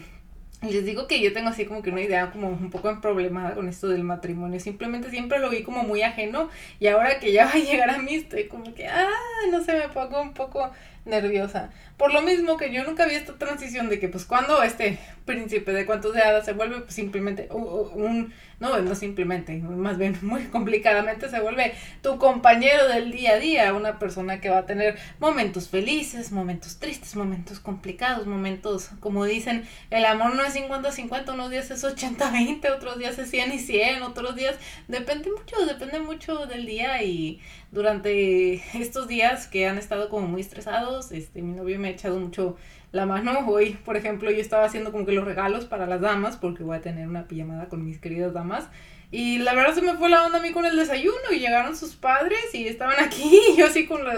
les 0.71 0.85
digo 0.85 1.07
que 1.07 1.21
yo 1.21 1.33
tengo 1.33 1.49
así 1.49 1.65
como 1.65 1.81
que 1.81 1.89
una 1.89 2.01
idea 2.01 2.31
como 2.31 2.47
un 2.47 2.69
poco 2.69 2.89
en 2.89 3.01
problemada 3.01 3.53
con 3.53 3.67
esto 3.67 3.89
del 3.89 4.03
matrimonio. 4.03 4.59
Simplemente 4.59 5.09
siempre 5.09 5.39
lo 5.39 5.49
vi 5.49 5.63
como 5.63 5.83
muy 5.83 6.01
ajeno 6.01 6.49
y 6.79 6.87
ahora 6.87 7.19
que 7.19 7.31
ya 7.31 7.45
va 7.45 7.51
a 7.51 7.57
llegar 7.57 7.89
a 7.89 7.97
mí 7.97 8.15
estoy 8.15 8.47
como 8.47 8.73
que, 8.73 8.87
ah, 8.87 9.09
no 9.51 9.63
sé, 9.63 9.73
me 9.73 9.89
pongo 9.89 10.21
un 10.21 10.33
poco 10.33 10.71
nerviosa. 11.05 11.69
Por 11.97 12.13
lo 12.13 12.21
mismo 12.21 12.57
que 12.57 12.71
yo 12.71 12.83
nunca 12.83 13.05
vi 13.05 13.15
esta 13.15 13.37
transición 13.37 13.89
de 13.89 13.99
que 13.99 14.09
pues 14.09 14.25
cuando 14.25 14.63
este 14.63 14.99
príncipe 15.25 15.71
de 15.71 15.85
cuantos 15.85 16.13
de 16.13 16.21
hadas 16.21 16.45
se 16.45 16.53
vuelve 16.53 16.81
pues, 16.81 16.95
simplemente 16.95 17.47
un, 17.51 18.33
no, 18.59 18.79
no 18.79 18.95
simplemente, 18.95 19.57
más 19.57 19.97
bien 19.97 20.17
muy 20.21 20.43
complicadamente 20.45 21.29
se 21.29 21.39
vuelve 21.39 21.73
tu 22.01 22.17
compañero 22.17 22.87
del 22.87 23.11
día 23.11 23.33
a 23.33 23.39
día, 23.39 23.73
una 23.73 23.99
persona 23.99 24.39
que 24.41 24.49
va 24.49 24.59
a 24.59 24.65
tener 24.65 24.97
momentos 25.19 25.69
felices, 25.69 26.31
momentos 26.31 26.79
tristes, 26.79 27.15
momentos 27.15 27.59
complicados, 27.59 28.25
momentos, 28.25 28.89
como 28.99 29.25
dicen, 29.25 29.67
el 29.89 30.05
amor 30.05 30.35
no 30.35 30.43
es 30.43 30.55
50-50, 30.55 31.33
unos 31.33 31.49
días 31.49 31.71
es 31.71 31.83
80-20, 31.83 32.71
otros 32.75 32.97
días 32.97 33.17
es 33.19 33.29
100 33.29 33.53
y 33.53 33.59
100, 33.59 34.03
otros 34.03 34.35
días, 34.35 34.55
depende 34.87 35.29
mucho, 35.29 35.65
depende 35.65 35.99
mucho 35.99 36.45
del 36.45 36.65
día 36.65 37.01
y 37.03 37.41
durante 37.71 38.61
estos 38.79 39.07
días 39.07 39.47
que 39.47 39.67
han 39.67 39.77
estado 39.77 40.09
como 40.09 40.27
muy 40.27 40.41
estresados, 40.41 40.92
este, 41.11 41.41
mi 41.41 41.53
novio 41.53 41.79
me 41.79 41.89
ha 41.89 41.91
echado 41.91 42.19
mucho 42.19 42.57
la 42.91 43.05
mano. 43.05 43.45
Hoy, 43.47 43.77
por 43.85 43.97
ejemplo, 43.97 44.31
yo 44.31 44.39
estaba 44.39 44.65
haciendo 44.65 44.91
como 44.91 45.05
que 45.05 45.11
los 45.11 45.25
regalos 45.25 45.65
para 45.65 45.85
las 45.87 46.01
damas, 46.01 46.37
porque 46.37 46.63
voy 46.63 46.77
a 46.77 46.81
tener 46.81 47.07
una 47.07 47.27
pijamada 47.27 47.67
con 47.67 47.83
mis 47.83 47.99
queridas 47.99 48.33
damas. 48.33 48.67
Y 49.13 49.37
la 49.37 49.53
verdad 49.53 49.75
se 49.75 49.83
me 49.83 49.93
fue 49.93 50.09
la 50.09 50.25
onda 50.25 50.39
a 50.39 50.41
mí 50.41 50.51
con 50.51 50.65
el 50.65 50.75
desayuno 50.75 51.31
y 51.31 51.37
llegaron 51.37 51.75
sus 51.75 51.95
padres 51.95 52.39
y 52.53 52.67
estaban 52.67 52.95
aquí 52.99 53.39
y 53.53 53.57
yo 53.57 53.67
así 53.67 53.85
con 53.85 54.03
la, 54.03 54.15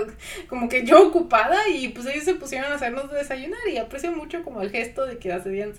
como 0.48 0.70
que 0.70 0.86
yo 0.86 1.06
ocupada 1.08 1.68
y 1.68 1.90
pues 1.90 2.06
ellos 2.06 2.24
se 2.24 2.36
pusieron 2.36 2.72
a 2.72 2.76
hacernos 2.76 3.12
desayunar 3.12 3.60
y 3.70 3.78
aprecio 3.78 4.14
mucho 4.14 4.42
como 4.44 4.62
el 4.62 4.72
gesto 4.72 5.06
de 5.06 5.18
que 5.18 5.34
hace 5.34 5.50
bien 5.50 5.74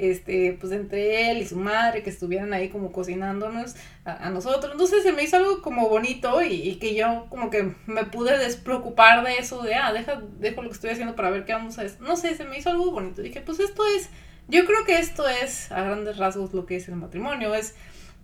este, 0.00 0.56
pues 0.58 0.72
entre 0.72 1.30
él 1.30 1.38
y 1.38 1.46
su 1.46 1.56
madre, 1.56 2.02
que 2.02 2.10
estuvieran 2.10 2.52
ahí 2.54 2.70
como 2.70 2.90
cocinándonos 2.90 3.76
a, 4.04 4.30
nosotros. 4.30 4.72
Entonces 4.72 5.02
se 5.02 5.12
me 5.12 5.22
hizo 5.22 5.36
algo 5.36 5.60
como 5.60 5.88
bonito 5.88 6.42
y, 6.42 6.76
que 6.76 6.94
yo 6.94 7.26
como 7.28 7.50
que 7.50 7.74
me 7.86 8.04
pude 8.04 8.38
despreocupar 8.38 9.24
de 9.24 9.36
eso, 9.36 9.62
de, 9.62 9.74
ah, 9.74 9.92
deja, 9.92 10.22
dejo 10.38 10.62
lo 10.62 10.70
que 10.70 10.74
estoy 10.74 10.90
haciendo 10.90 11.14
para 11.14 11.30
ver 11.30 11.44
qué 11.44 11.52
vamos 11.52 11.78
a 11.78 11.82
hacer. 11.82 12.00
No 12.00 12.16
sé, 12.16 12.34
se 12.34 12.44
me 12.44 12.58
hizo 12.58 12.70
algo 12.70 12.90
bonito. 12.90 13.20
Dije, 13.20 13.42
pues 13.42 13.60
esto 13.60 13.82
es, 13.96 14.08
yo 14.48 14.64
creo 14.64 14.84
que 14.86 14.98
esto 14.98 15.28
es 15.28 15.70
a 15.70 15.82
grandes 15.82 16.16
rasgos 16.16 16.54
lo 16.54 16.64
que 16.64 16.76
es 16.76 16.88
el 16.88 16.96
matrimonio, 16.96 17.54
es, 17.54 17.74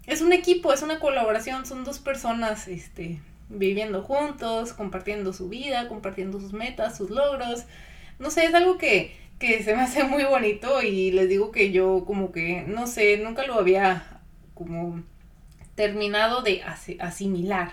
es 0.06 0.22
un 0.22 0.32
equipo, 0.32 0.72
es 0.72 0.82
una 0.82 0.98
colaboración, 0.98 1.66
son 1.66 1.84
dos 1.84 1.98
personas, 1.98 2.68
este, 2.68 3.20
viviendo 3.50 4.02
juntos, 4.02 4.72
compartiendo 4.72 5.32
su 5.32 5.48
vida, 5.48 5.88
compartiendo 5.88 6.40
sus 6.40 6.52
metas, 6.52 6.96
sus 6.96 7.10
logros. 7.10 7.64
No 8.18 8.30
sé, 8.30 8.46
es 8.46 8.54
algo 8.54 8.78
que 8.78 9.14
que 9.38 9.62
se 9.62 9.74
me 9.74 9.82
hace 9.82 10.04
muy 10.04 10.24
bonito 10.24 10.82
y 10.82 11.10
les 11.12 11.28
digo 11.28 11.50
que 11.50 11.72
yo 11.72 12.04
como 12.06 12.32
que, 12.32 12.64
no 12.66 12.86
sé, 12.86 13.18
nunca 13.18 13.46
lo 13.46 13.54
había 13.54 14.20
como 14.54 15.02
terminado 15.74 16.42
de 16.42 16.62
asimilar. 16.98 17.72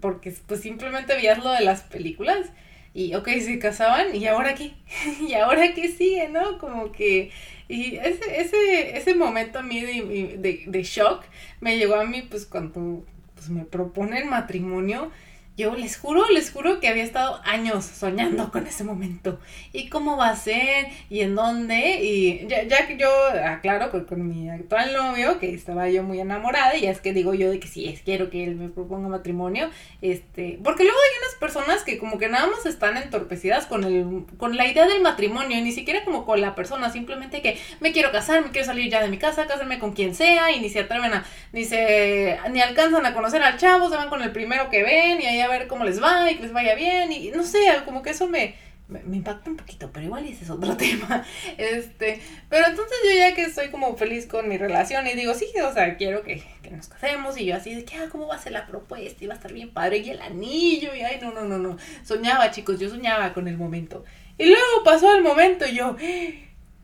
Porque 0.00 0.34
pues 0.46 0.60
simplemente 0.60 1.14
veías 1.14 1.38
lo 1.38 1.50
de 1.50 1.60
las 1.60 1.82
películas 1.82 2.50
y 2.94 3.14
ok, 3.14 3.28
se 3.40 3.58
casaban 3.58 4.14
y 4.14 4.26
ahora 4.26 4.54
qué, 4.54 4.72
y 5.20 5.34
ahora 5.34 5.72
qué 5.74 5.88
sigue, 5.88 6.28
¿no? 6.28 6.58
Como 6.58 6.92
que, 6.92 7.30
y 7.68 7.96
ese, 7.96 8.40
ese, 8.40 8.96
ese 8.96 9.14
momento 9.14 9.60
a 9.60 9.62
mí 9.62 9.80
de, 9.80 10.36
de, 10.38 10.64
de 10.66 10.82
shock 10.82 11.24
me 11.60 11.78
llegó 11.78 11.94
a 11.96 12.04
mí 12.04 12.22
pues 12.22 12.46
cuando 12.46 13.04
pues, 13.34 13.48
me 13.50 13.64
proponen 13.64 14.28
matrimonio 14.28 15.10
yo 15.56 15.74
les 15.74 15.98
juro, 15.98 16.26
les 16.30 16.50
juro 16.50 16.80
que 16.80 16.88
había 16.88 17.04
estado 17.04 17.40
años 17.44 17.84
soñando 17.84 18.50
con 18.50 18.66
ese 18.66 18.84
momento. 18.84 19.38
¿Y 19.72 19.88
cómo 19.88 20.16
va 20.16 20.30
a 20.30 20.36
ser? 20.36 20.86
¿Y 21.10 21.20
en 21.20 21.34
dónde? 21.34 22.02
Y 22.02 22.46
ya, 22.46 22.62
ya 22.62 22.86
que 22.86 22.96
yo 22.96 23.10
aclaro 23.44 23.90
con, 23.90 24.06
con, 24.06 24.26
mi 24.26 24.48
actual 24.48 24.94
novio, 24.94 25.38
que 25.38 25.52
estaba 25.52 25.88
yo 25.90 26.02
muy 26.02 26.20
enamorada, 26.20 26.76
y 26.76 26.86
es 26.86 27.00
que 27.00 27.12
digo 27.12 27.34
yo 27.34 27.50
de 27.50 27.60
que 27.60 27.68
sí, 27.68 27.86
es 27.86 28.00
quiero 28.00 28.30
que 28.30 28.44
él 28.44 28.56
me 28.56 28.70
proponga 28.70 29.08
matrimonio. 29.08 29.68
Este, 30.00 30.58
porque 30.64 30.84
luego 30.84 30.98
hay 30.98 31.18
unas 31.18 31.34
personas 31.38 31.82
que 31.84 31.98
como 31.98 32.18
que 32.18 32.28
nada 32.28 32.46
más 32.46 32.64
están 32.64 32.96
entorpecidas 32.96 33.66
con 33.66 33.84
el, 33.84 34.24
con 34.38 34.56
la 34.56 34.66
idea 34.66 34.86
del 34.86 35.02
matrimonio, 35.02 35.60
ni 35.60 35.72
siquiera 35.72 36.02
como 36.04 36.24
con 36.24 36.40
la 36.40 36.54
persona, 36.54 36.90
simplemente 36.90 37.42
que 37.42 37.58
me 37.80 37.92
quiero 37.92 38.10
casar, 38.10 38.42
me 38.42 38.50
quiero 38.52 38.66
salir 38.66 38.90
ya 38.90 39.02
de 39.02 39.08
mi 39.08 39.18
casa, 39.18 39.46
casarme 39.46 39.78
con 39.78 39.92
quien 39.92 40.14
sea, 40.14 40.50
y 40.50 40.60
ni 40.60 40.70
se 40.70 40.80
atreven 40.80 41.12
a, 41.12 41.24
ni 41.52 41.64
se, 41.64 42.38
ni 42.50 42.60
alcanzan 42.60 43.04
a 43.04 43.12
conocer 43.12 43.42
al 43.42 43.58
chavo, 43.58 43.90
se 43.90 43.96
van 43.96 44.08
con 44.08 44.22
el 44.22 44.32
primero 44.32 44.70
que 44.70 44.82
ven, 44.82 45.20
y 45.20 45.26
ahí 45.26 45.41
a 45.42 45.48
ver 45.48 45.66
cómo 45.66 45.84
les 45.84 46.02
va 46.02 46.30
y 46.30 46.36
que 46.36 46.42
les 46.42 46.52
vaya 46.52 46.74
bien 46.74 47.12
y 47.12 47.30
no 47.30 47.42
sé, 47.44 47.60
como 47.84 48.02
que 48.02 48.10
eso 48.10 48.28
me, 48.28 48.54
me, 48.88 49.16
impacta 49.16 49.50
un 49.50 49.56
poquito, 49.56 49.90
pero 49.92 50.06
igual 50.06 50.26
ese 50.26 50.44
es 50.44 50.50
otro 50.50 50.76
tema. 50.76 51.24
Este, 51.56 52.20
pero 52.48 52.66
entonces 52.66 52.96
yo 53.04 53.10
ya 53.18 53.34
que 53.34 53.42
estoy 53.42 53.70
como 53.70 53.96
feliz 53.96 54.26
con 54.26 54.48
mi 54.48 54.58
relación 54.58 55.06
y 55.06 55.14
digo, 55.14 55.34
sí, 55.34 55.46
o 55.64 55.72
sea, 55.72 55.96
quiero 55.96 56.22
que, 56.22 56.42
que 56.62 56.70
nos 56.70 56.88
casemos 56.88 57.38
y 57.38 57.46
yo 57.46 57.56
así 57.56 57.74
de 57.74 57.84
que, 57.84 57.96
ah, 57.96 58.08
¿cómo 58.10 58.26
va 58.26 58.36
a 58.36 58.38
ser 58.38 58.52
la 58.52 58.66
propuesta? 58.66 59.24
Y 59.24 59.26
va 59.26 59.34
a 59.34 59.36
estar 59.36 59.52
bien 59.52 59.72
padre 59.72 59.98
y 59.98 60.10
el 60.10 60.20
anillo 60.20 60.94
y 60.94 61.02
ay, 61.02 61.18
no, 61.20 61.32
no, 61.32 61.44
no, 61.44 61.58
no. 61.58 61.76
Soñaba, 62.04 62.50
chicos, 62.50 62.78
yo 62.78 62.88
soñaba 62.88 63.32
con 63.32 63.48
el 63.48 63.56
momento. 63.56 64.04
Y 64.38 64.46
luego 64.46 64.84
pasó 64.84 65.14
el 65.14 65.22
momento 65.22 65.66
y 65.66 65.74
yo, 65.74 65.96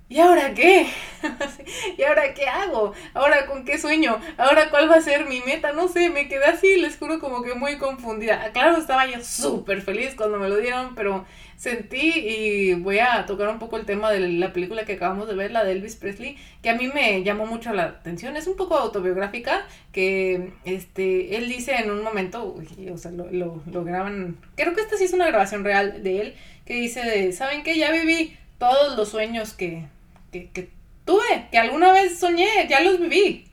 ¿y 0.08 0.18
ahora 0.20 0.54
qué? 0.54 0.86
¿Y 1.98 2.02
ahora 2.02 2.32
qué 2.34 2.46
hago? 2.46 2.92
¿Ahora 3.14 3.46
con 3.46 3.64
qué 3.64 3.78
sueño? 3.78 4.18
¿Ahora 4.36 4.70
cuál 4.70 4.90
va 4.90 4.96
a 4.96 5.00
ser 5.00 5.26
mi 5.26 5.40
meta? 5.40 5.72
No 5.72 5.88
sé, 5.88 6.10
me 6.10 6.28
quedé 6.28 6.44
así, 6.46 6.76
les 6.76 6.96
juro 6.96 7.18
como 7.20 7.42
que 7.42 7.54
muy 7.54 7.76
confundida. 7.76 8.50
Claro, 8.52 8.78
estaba 8.78 9.06
yo 9.06 9.22
súper 9.22 9.82
feliz 9.82 10.14
cuando 10.14 10.38
me 10.38 10.48
lo 10.48 10.56
dieron, 10.56 10.94
pero 10.94 11.26
sentí 11.56 12.12
y 12.14 12.74
voy 12.74 13.00
a 13.00 13.26
tocar 13.26 13.48
un 13.48 13.58
poco 13.58 13.76
el 13.76 13.84
tema 13.84 14.10
de 14.10 14.20
la 14.20 14.52
película 14.52 14.84
que 14.84 14.94
acabamos 14.94 15.26
de 15.28 15.34
ver, 15.34 15.50
la 15.50 15.64
de 15.64 15.72
Elvis 15.72 15.96
Presley, 15.96 16.36
que 16.62 16.70
a 16.70 16.74
mí 16.74 16.88
me 16.88 17.22
llamó 17.24 17.46
mucho 17.46 17.72
la 17.72 17.84
atención. 17.84 18.36
Es 18.36 18.46
un 18.46 18.56
poco 18.56 18.76
autobiográfica, 18.76 19.66
que 19.92 20.52
este, 20.64 21.36
él 21.36 21.48
dice 21.48 21.74
en 21.74 21.90
un 21.90 22.02
momento, 22.02 22.56
o 22.92 22.98
sea, 22.98 23.10
lo, 23.10 23.30
lo, 23.30 23.62
lo 23.70 23.84
graban, 23.84 24.38
creo 24.54 24.74
que 24.74 24.80
esta 24.80 24.96
sí 24.96 25.04
es 25.04 25.12
una 25.12 25.26
grabación 25.26 25.64
real 25.64 26.02
de 26.02 26.20
él, 26.20 26.34
que 26.64 26.74
dice, 26.74 27.32
¿saben 27.32 27.62
qué? 27.62 27.76
Ya 27.76 27.90
viví 27.90 28.36
todos 28.58 28.96
los 28.96 29.08
sueños 29.08 29.52
que 29.54 29.86
que, 30.30 30.70
tuve, 31.04 31.48
que 31.50 31.58
alguna 31.58 31.92
vez 31.92 32.18
soñé, 32.18 32.66
ya 32.68 32.80
los 32.80 33.00
viví. 33.00 33.44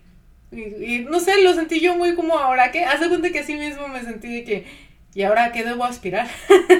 Y, 0.51 1.00
no 1.00 1.20
sé, 1.20 1.41
lo 1.44 1.53
sentí 1.53 1.79
yo 1.79 1.96
muy 1.96 2.15
como 2.15 2.38
ahora 2.38 2.72
que, 2.72 2.86
hace 2.86 3.10
cuenta 3.10 3.32
que 3.32 3.39
así 3.39 3.55
mismo 3.55 3.88
me 3.88 4.01
sentí 4.03 4.34
de 4.34 4.44
que, 4.44 4.65
¿y 5.13 5.24
ahora 5.24 5.51
qué 5.51 5.63
debo 5.63 5.84
aspirar? 5.84 6.27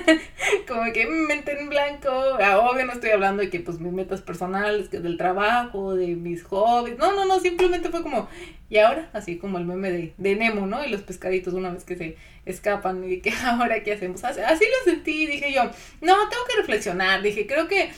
como 0.68 0.92
que 0.94 1.08
mente 1.08 1.60
en 1.60 1.70
blanco, 1.70 2.10
ah, 2.10 2.60
obvio 2.60 2.86
no 2.86 2.94
estoy 2.94 3.10
hablando 3.10 3.42
de 3.42 3.50
que 3.50 3.60
pues 3.60 3.80
mis 3.80 3.92
metas 3.92 4.22
personales, 4.22 4.88
que 4.88 5.00
del 5.00 5.18
trabajo, 5.18 5.96
de 5.96 6.16
mis 6.16 6.44
hobbies, 6.44 6.98
no, 6.98 7.14
no, 7.14 7.26
no, 7.26 7.40
simplemente 7.40 7.90
fue 7.90 8.04
como, 8.04 8.30
¿y 8.70 8.78
ahora? 8.78 9.10
Así 9.14 9.38
como 9.38 9.58
el 9.58 9.66
meme 9.66 9.92
de, 9.92 10.14
de 10.18 10.36
Nemo, 10.36 10.68
¿no? 10.68 10.86
Y 10.86 10.90
los 10.90 11.02
pescaditos 11.02 11.54
una 11.54 11.72
vez 11.72 11.84
que 11.84 11.98
se 11.98 12.18
escapan 12.46 13.10
y 13.10 13.20
que 13.20 13.32
ahora 13.46 13.84
qué 13.84 13.94
hacemos. 13.94 14.24
Así, 14.24 14.40
así 14.42 14.66
lo 14.66 14.92
sentí, 14.92 15.26
dije 15.26 15.52
yo, 15.54 15.64
no, 16.02 16.30
tengo 16.30 16.46
que 16.48 16.58
reflexionar, 16.58 17.22
dije, 17.22 17.48
creo 17.48 17.68
que 17.68 17.90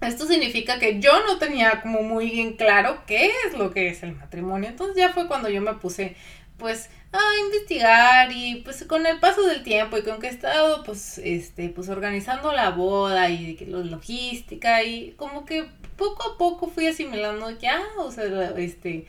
esto 0.00 0.26
significa 0.26 0.78
que 0.78 1.00
yo 1.00 1.24
no 1.26 1.38
tenía 1.38 1.80
como 1.82 2.02
muy 2.02 2.30
bien 2.30 2.54
claro 2.54 3.02
qué 3.06 3.30
es 3.46 3.58
lo 3.58 3.70
que 3.72 3.88
es 3.88 4.02
el 4.02 4.14
matrimonio. 4.14 4.68
Entonces 4.68 4.96
ya 4.96 5.12
fue 5.12 5.26
cuando 5.26 5.48
yo 5.48 5.60
me 5.60 5.74
puse 5.74 6.16
pues 6.56 6.90
a 7.12 7.18
investigar 7.46 8.30
y 8.32 8.56
pues 8.64 8.84
con 8.84 9.06
el 9.06 9.18
paso 9.18 9.42
del 9.42 9.62
tiempo 9.62 9.96
y 9.96 10.02
con 10.02 10.20
que 10.20 10.26
he 10.26 10.30
estado 10.30 10.82
pues 10.84 11.18
este 11.18 11.68
pues 11.70 11.88
organizando 11.88 12.52
la 12.52 12.70
boda 12.70 13.30
y 13.30 13.56
la 13.66 13.78
logística 13.78 14.82
y 14.82 15.12
como 15.12 15.44
que 15.46 15.66
poco 15.96 16.32
a 16.32 16.38
poco 16.38 16.68
fui 16.68 16.86
asimilando 16.86 17.50
ya, 17.58 17.80
o 17.98 18.10
sea, 18.10 18.24
este 18.56 19.06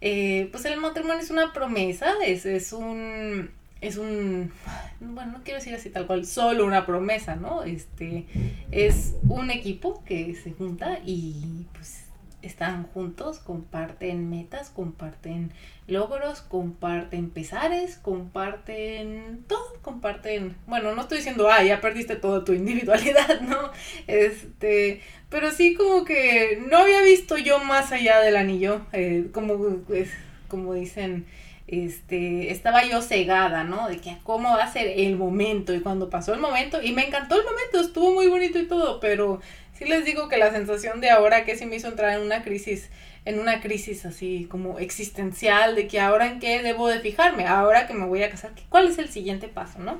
eh, 0.00 0.48
pues 0.50 0.64
el 0.64 0.78
matrimonio 0.78 1.22
es 1.22 1.30
una 1.30 1.52
promesa, 1.52 2.14
es, 2.24 2.46
es 2.46 2.72
un 2.72 3.50
es 3.82 3.96
un, 3.96 4.52
bueno, 5.00 5.32
no 5.32 5.44
quiero 5.44 5.58
decir 5.58 5.74
así 5.74 5.90
tal 5.90 6.06
cual, 6.06 6.24
solo 6.24 6.64
una 6.64 6.86
promesa, 6.86 7.34
¿no? 7.34 7.64
Este, 7.64 8.26
es 8.70 9.16
un 9.28 9.50
equipo 9.50 10.04
que 10.04 10.34
se 10.36 10.52
junta 10.52 11.00
y 11.04 11.66
pues 11.74 12.04
están 12.42 12.84
juntos, 12.84 13.40
comparten 13.40 14.30
metas, 14.30 14.70
comparten 14.70 15.52
logros, 15.88 16.42
comparten 16.42 17.30
pesares, 17.30 17.96
comparten 17.96 19.44
todo, 19.48 19.64
comparten, 19.82 20.56
bueno, 20.68 20.94
no 20.94 21.02
estoy 21.02 21.18
diciendo, 21.18 21.50
ah, 21.50 21.62
ya 21.64 21.80
perdiste 21.80 22.14
toda 22.14 22.44
tu 22.44 22.52
individualidad, 22.52 23.40
¿no? 23.48 23.72
Este, 24.06 25.00
pero 25.28 25.50
sí 25.50 25.74
como 25.74 26.04
que 26.04 26.62
no 26.68 26.78
había 26.78 27.02
visto 27.02 27.36
yo 27.36 27.58
más 27.58 27.90
allá 27.90 28.20
del 28.20 28.36
anillo, 28.36 28.82
eh, 28.92 29.26
como, 29.32 29.78
pues, 29.78 30.08
como 30.46 30.74
dicen, 30.74 31.26
este, 31.72 32.52
estaba 32.52 32.84
yo 32.84 33.00
cegada, 33.00 33.64
¿no? 33.64 33.88
De 33.88 33.96
que 33.96 34.18
cómo 34.24 34.50
va 34.50 34.64
a 34.64 34.72
ser 34.72 34.88
el 34.88 35.16
momento. 35.16 35.74
Y 35.74 35.80
cuando 35.80 36.10
pasó 36.10 36.34
el 36.34 36.40
momento, 36.40 36.82
y 36.82 36.92
me 36.92 37.06
encantó 37.06 37.34
el 37.34 37.46
momento, 37.46 37.80
estuvo 37.80 38.12
muy 38.12 38.26
bonito 38.26 38.58
y 38.58 38.66
todo, 38.66 39.00
pero 39.00 39.40
sí 39.72 39.86
les 39.86 40.04
digo 40.04 40.28
que 40.28 40.36
la 40.36 40.50
sensación 40.50 41.00
de 41.00 41.08
ahora 41.08 41.46
que 41.46 41.56
sí 41.56 41.64
me 41.64 41.76
hizo 41.76 41.88
entrar 41.88 42.12
en 42.12 42.26
una 42.26 42.42
crisis, 42.42 42.90
en 43.24 43.38
una 43.38 43.62
crisis 43.62 44.04
así 44.04 44.46
como 44.50 44.80
existencial, 44.80 45.74
de 45.74 45.86
que 45.86 45.98
ahora 45.98 46.26
en 46.26 46.40
qué 46.40 46.62
debo 46.62 46.88
de 46.88 47.00
fijarme, 47.00 47.46
ahora 47.46 47.86
que 47.86 47.94
me 47.94 48.04
voy 48.04 48.22
a 48.22 48.28
casar, 48.28 48.50
¿cuál 48.68 48.88
es 48.88 48.98
el 48.98 49.08
siguiente 49.08 49.48
paso, 49.48 49.78
no? 49.78 49.98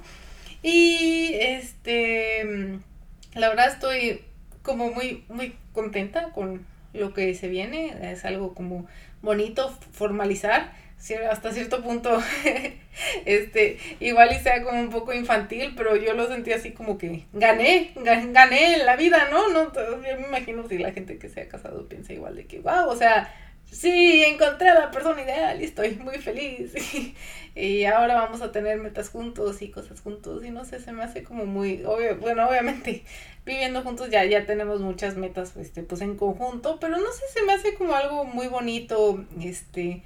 Y 0.62 1.31
este, 1.41 2.81
la 3.35 3.49
verdad 3.49 3.69
estoy 3.69 4.21
como 4.61 4.91
muy, 4.91 5.25
muy 5.31 5.57
contenta 5.73 6.33
con 6.33 6.67
lo 6.93 7.14
que 7.14 7.35
se 7.35 7.49
viene, 7.49 8.12
es 8.12 8.26
algo 8.26 8.52
como 8.52 8.87
bonito 9.23 9.75
formalizar 9.93 10.82
hasta 11.30 11.52
cierto 11.52 11.82
punto, 11.82 12.23
este, 13.25 13.78
igual 14.00 14.32
y 14.32 14.40
sea 14.40 14.62
como 14.62 14.80
un 14.80 14.90
poco 14.90 15.12
infantil, 15.12 15.75
pero 15.76 15.97
yo 15.97 16.14
lo 16.14 16.28
sentí 16.28 16.52
así 16.52 16.73
como 16.73 16.99
que 16.99 17.25
gané, 17.32 17.92
gané 17.97 18.78
la 18.78 18.97
vida, 18.97 19.28
¿no? 19.30 19.49
no 19.49 19.73
yo 19.73 19.99
me 19.99 20.26
imagino 20.26 20.68
si 20.68 20.78
la 20.78 20.92
gente 20.92 21.18
que 21.18 21.28
se 21.28 21.42
ha 21.42 21.49
casado 21.49 21.88
piensa 21.88 22.12
igual 22.12 22.37
de 22.37 22.47
que, 22.47 22.61
wow, 22.61 22.88
o 22.88 22.97
sea, 22.97 23.32
sí, 23.73 24.23
encontré 24.25 24.68
a 24.68 24.75
la 24.75 24.90
persona 24.90 25.23
ideal 25.23 25.61
y 25.61 25.64
estoy 25.64 25.97
muy 25.97 26.18
feliz. 26.18 26.73
Y, 27.54 27.85
ahora 27.85 28.14
vamos 28.14 28.40
a 28.40 28.50
tener 28.50 28.78
metas 28.78 29.11
juntos 29.11 29.61
y 29.61 29.71
cosas 29.71 30.00
juntos. 30.00 30.42
Y 30.42 30.50
no 30.50 30.64
sé, 30.64 30.80
se 30.80 30.92
me 30.92 31.02
hace 31.02 31.23
como 31.23 31.44
muy, 31.44 31.85
obvio, 31.85 32.16
bueno, 32.16 32.49
obviamente 32.49 33.04
viviendo 33.44 33.82
juntos 33.82 34.09
ya, 34.09 34.25
ya 34.25 34.47
tenemos 34.47 34.80
muchas 34.80 35.16
metas, 35.18 35.54
este, 35.59 35.82
pues 35.82 36.00
en 36.00 36.16
conjunto, 36.16 36.78
pero 36.80 36.97
no 36.97 37.12
sé, 37.12 37.25
se 37.30 37.42
me 37.42 37.52
hace 37.52 37.75
como 37.75 37.94
algo 37.94 38.25
muy 38.25 38.47
bonito, 38.47 39.23
este, 39.38 40.02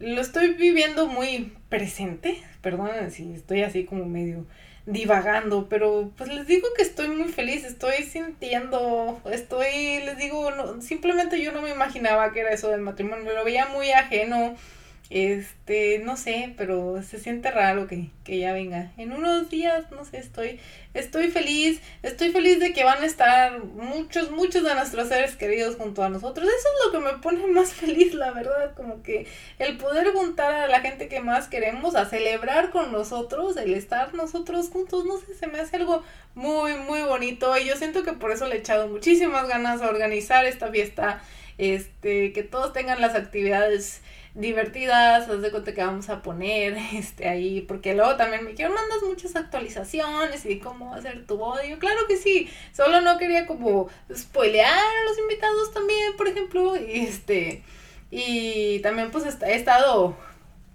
lo 0.00 0.20
estoy 0.20 0.54
viviendo 0.54 1.06
muy 1.06 1.52
presente, 1.68 2.42
perdón 2.62 3.10
si 3.10 3.32
estoy 3.32 3.62
así 3.62 3.84
como 3.84 4.04
medio 4.04 4.46
divagando, 4.86 5.68
pero 5.68 6.12
pues 6.16 6.32
les 6.32 6.46
digo 6.46 6.66
que 6.74 6.82
estoy 6.82 7.08
muy 7.08 7.28
feliz, 7.28 7.64
estoy 7.64 8.04
sintiendo, 8.04 9.20
estoy, 9.30 10.00
les 10.04 10.16
digo, 10.16 10.80
simplemente 10.80 11.42
yo 11.42 11.52
no 11.52 11.60
me 11.60 11.70
imaginaba 11.70 12.32
que 12.32 12.40
era 12.40 12.52
eso 12.52 12.70
del 12.70 12.80
matrimonio, 12.80 13.34
lo 13.34 13.44
veía 13.44 13.66
muy 13.66 13.90
ajeno, 13.90 14.56
este, 15.10 16.00
no 16.00 16.18
sé, 16.18 16.52
pero 16.58 17.02
se 17.02 17.18
siente 17.18 17.50
raro 17.50 17.86
que, 17.86 18.10
que 18.24 18.38
ya 18.38 18.52
venga. 18.52 18.92
En 18.98 19.12
unos 19.12 19.48
días, 19.48 19.90
no 19.90 20.04
sé, 20.04 20.18
estoy, 20.18 20.60
estoy 20.92 21.28
feliz, 21.28 21.80
estoy 22.02 22.30
feliz 22.30 22.60
de 22.60 22.74
que 22.74 22.84
van 22.84 23.02
a 23.02 23.06
estar 23.06 23.64
muchos, 23.64 24.30
muchos 24.30 24.64
de 24.64 24.74
nuestros 24.74 25.08
seres 25.08 25.34
queridos 25.34 25.76
junto 25.76 26.02
a 26.02 26.10
nosotros. 26.10 26.46
Eso 26.46 26.56
es 26.56 26.86
lo 26.86 26.92
que 26.92 27.06
me 27.06 27.22
pone 27.22 27.46
más 27.52 27.72
feliz, 27.72 28.12
la 28.12 28.32
verdad, 28.32 28.74
como 28.74 29.02
que 29.02 29.26
el 29.58 29.78
poder 29.78 30.12
juntar 30.12 30.52
a 30.52 30.68
la 30.68 30.80
gente 30.80 31.08
que 31.08 31.20
más 31.20 31.48
queremos, 31.48 31.94
a 31.94 32.04
celebrar 32.04 32.68
con 32.70 32.92
nosotros, 32.92 33.56
el 33.56 33.72
estar 33.72 34.12
nosotros 34.12 34.68
juntos, 34.68 35.06
no 35.06 35.16
sé, 35.18 35.34
se 35.34 35.46
me 35.46 35.58
hace 35.58 35.76
algo 35.76 36.02
muy, 36.34 36.74
muy 36.74 37.00
bonito 37.00 37.56
y 37.56 37.64
yo 37.64 37.76
siento 37.76 38.02
que 38.02 38.12
por 38.12 38.30
eso 38.30 38.46
le 38.46 38.56
he 38.56 38.58
echado 38.58 38.88
muchísimas 38.88 39.48
ganas 39.48 39.80
a 39.80 39.88
organizar 39.88 40.44
esta 40.44 40.68
fiesta, 40.68 41.22
este, 41.56 42.32
que 42.34 42.42
todos 42.42 42.74
tengan 42.74 43.00
las 43.00 43.14
actividades 43.14 44.02
divertidas, 44.38 45.28
haz 45.28 45.42
de 45.42 45.50
cuenta 45.50 45.74
que 45.74 45.84
vamos 45.84 46.08
a 46.08 46.22
poner 46.22 46.76
este 46.94 47.28
ahí, 47.28 47.60
porque 47.62 47.94
luego 47.94 48.16
también 48.16 48.44
me 48.44 48.54
quiero 48.54 48.72
mandas 48.72 49.02
muchas 49.02 49.36
actualizaciones 49.36 50.46
y 50.46 50.58
cómo 50.60 50.94
hacer 50.94 51.26
tu 51.26 51.38
yo, 51.38 51.78
claro 51.78 52.06
que 52.06 52.16
sí, 52.16 52.48
solo 52.72 53.00
no 53.00 53.18
quería 53.18 53.46
como 53.46 53.88
spoilear 54.14 54.72
a 54.72 55.04
los 55.08 55.18
invitados 55.18 55.72
también, 55.72 56.16
por 56.16 56.28
ejemplo, 56.28 56.76
y 56.76 57.00
este, 57.00 57.62
y 58.10 58.80
también 58.80 59.10
pues 59.10 59.24
he 59.42 59.54
estado 59.56 60.16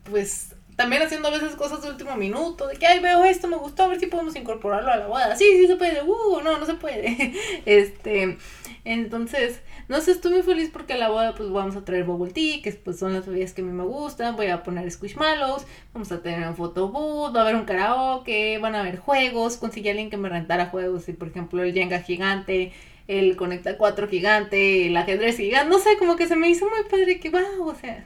pues 0.03 0.52
también 0.75 1.01
haciendo 1.01 1.27
a 1.27 1.31
veces 1.31 1.55
cosas 1.55 1.81
de 1.81 1.89
último 1.89 2.15
minuto, 2.15 2.67
de 2.67 2.77
que, 2.77 2.87
ay, 2.87 2.99
veo 2.99 3.23
esto, 3.23 3.47
me 3.47 3.57
gustó, 3.57 3.83
a 3.83 3.87
ver 3.87 3.99
si 3.99 4.07
podemos 4.07 4.35
incorporarlo 4.35 4.91
a 4.91 4.97
la 4.97 5.07
boda. 5.07 5.35
Sí, 5.35 5.45
sí 5.57 5.67
se 5.67 5.75
puede, 5.75 6.01
uh, 6.03 6.41
no, 6.43 6.57
no 6.57 6.65
se 6.65 6.75
puede. 6.75 7.33
este, 7.65 8.37
entonces, 8.85 9.61
no 9.87 10.01
sé, 10.01 10.11
estoy 10.11 10.33
muy 10.33 10.43
feliz 10.43 10.69
porque 10.71 10.93
a 10.93 10.97
la 10.97 11.09
boda 11.09 11.35
pues 11.35 11.49
vamos 11.49 11.75
a 11.75 11.85
traer 11.85 12.03
bubble 12.03 12.33
tea, 12.33 12.61
que 12.61 12.71
pues 12.71 12.99
son 12.99 13.13
las 13.13 13.25
bebidas 13.25 13.53
que 13.53 13.61
a 13.61 13.65
mí 13.65 13.71
me 13.71 13.83
gustan, 13.83 14.35
voy 14.35 14.47
a 14.47 14.63
poner 14.63 14.89
squishmallows, 14.89 15.65
vamos 15.93 16.11
a 16.11 16.21
tener 16.21 16.47
un 16.47 16.55
photobooth, 16.55 17.35
va 17.35 17.41
a 17.41 17.43
haber 17.43 17.55
un 17.55 17.65
karaoke, 17.65 18.57
van 18.59 18.75
a 18.75 18.81
haber 18.81 18.97
juegos, 18.97 19.57
conseguí 19.57 19.87
a 19.89 19.91
alguien 19.91 20.09
que 20.09 20.17
me 20.17 20.29
rentara 20.29 20.67
juegos, 20.67 21.07
y 21.09 21.13
por 21.13 21.29
ejemplo 21.29 21.63
el 21.63 21.73
Jenga 21.73 21.99
gigante, 21.99 22.73
el 23.07 23.35
Conecta 23.35 23.77
4 23.77 24.07
gigante, 24.07 24.87
el 24.87 24.97
ajedrez 24.97 25.37
gigante, 25.37 25.69
no 25.69 25.79
sé, 25.79 25.97
como 25.97 26.15
que 26.15 26.27
se 26.27 26.35
me 26.35 26.49
hizo 26.49 26.67
muy 26.69 26.83
padre 26.89 27.19
que 27.19 27.29
wow, 27.29 27.67
o 27.67 27.75
sea, 27.75 28.05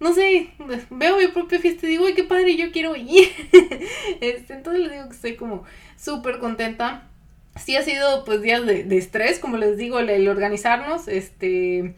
no 0.00 0.12
sé, 0.14 0.50
veo 0.90 1.18
mi 1.18 1.28
propia 1.28 1.60
fiesta 1.60 1.86
y 1.86 1.90
digo, 1.90 2.06
uy, 2.06 2.14
qué 2.14 2.24
padre, 2.24 2.56
yo 2.56 2.72
quiero 2.72 2.96
ir. 2.96 3.28
este, 4.20 4.54
entonces 4.54 4.82
les 4.82 4.92
digo 4.92 5.08
que 5.08 5.14
estoy 5.14 5.36
como 5.36 5.64
súper 5.96 6.38
contenta 6.38 7.10
sí 7.56 7.76
ha 7.76 7.82
sido 7.82 8.24
pues 8.24 8.42
días 8.42 8.64
de, 8.66 8.96
estrés, 8.96 9.38
como 9.38 9.56
les 9.56 9.76
digo, 9.76 9.98
el, 9.98 10.28
organizarnos, 10.28 11.08
este, 11.08 11.94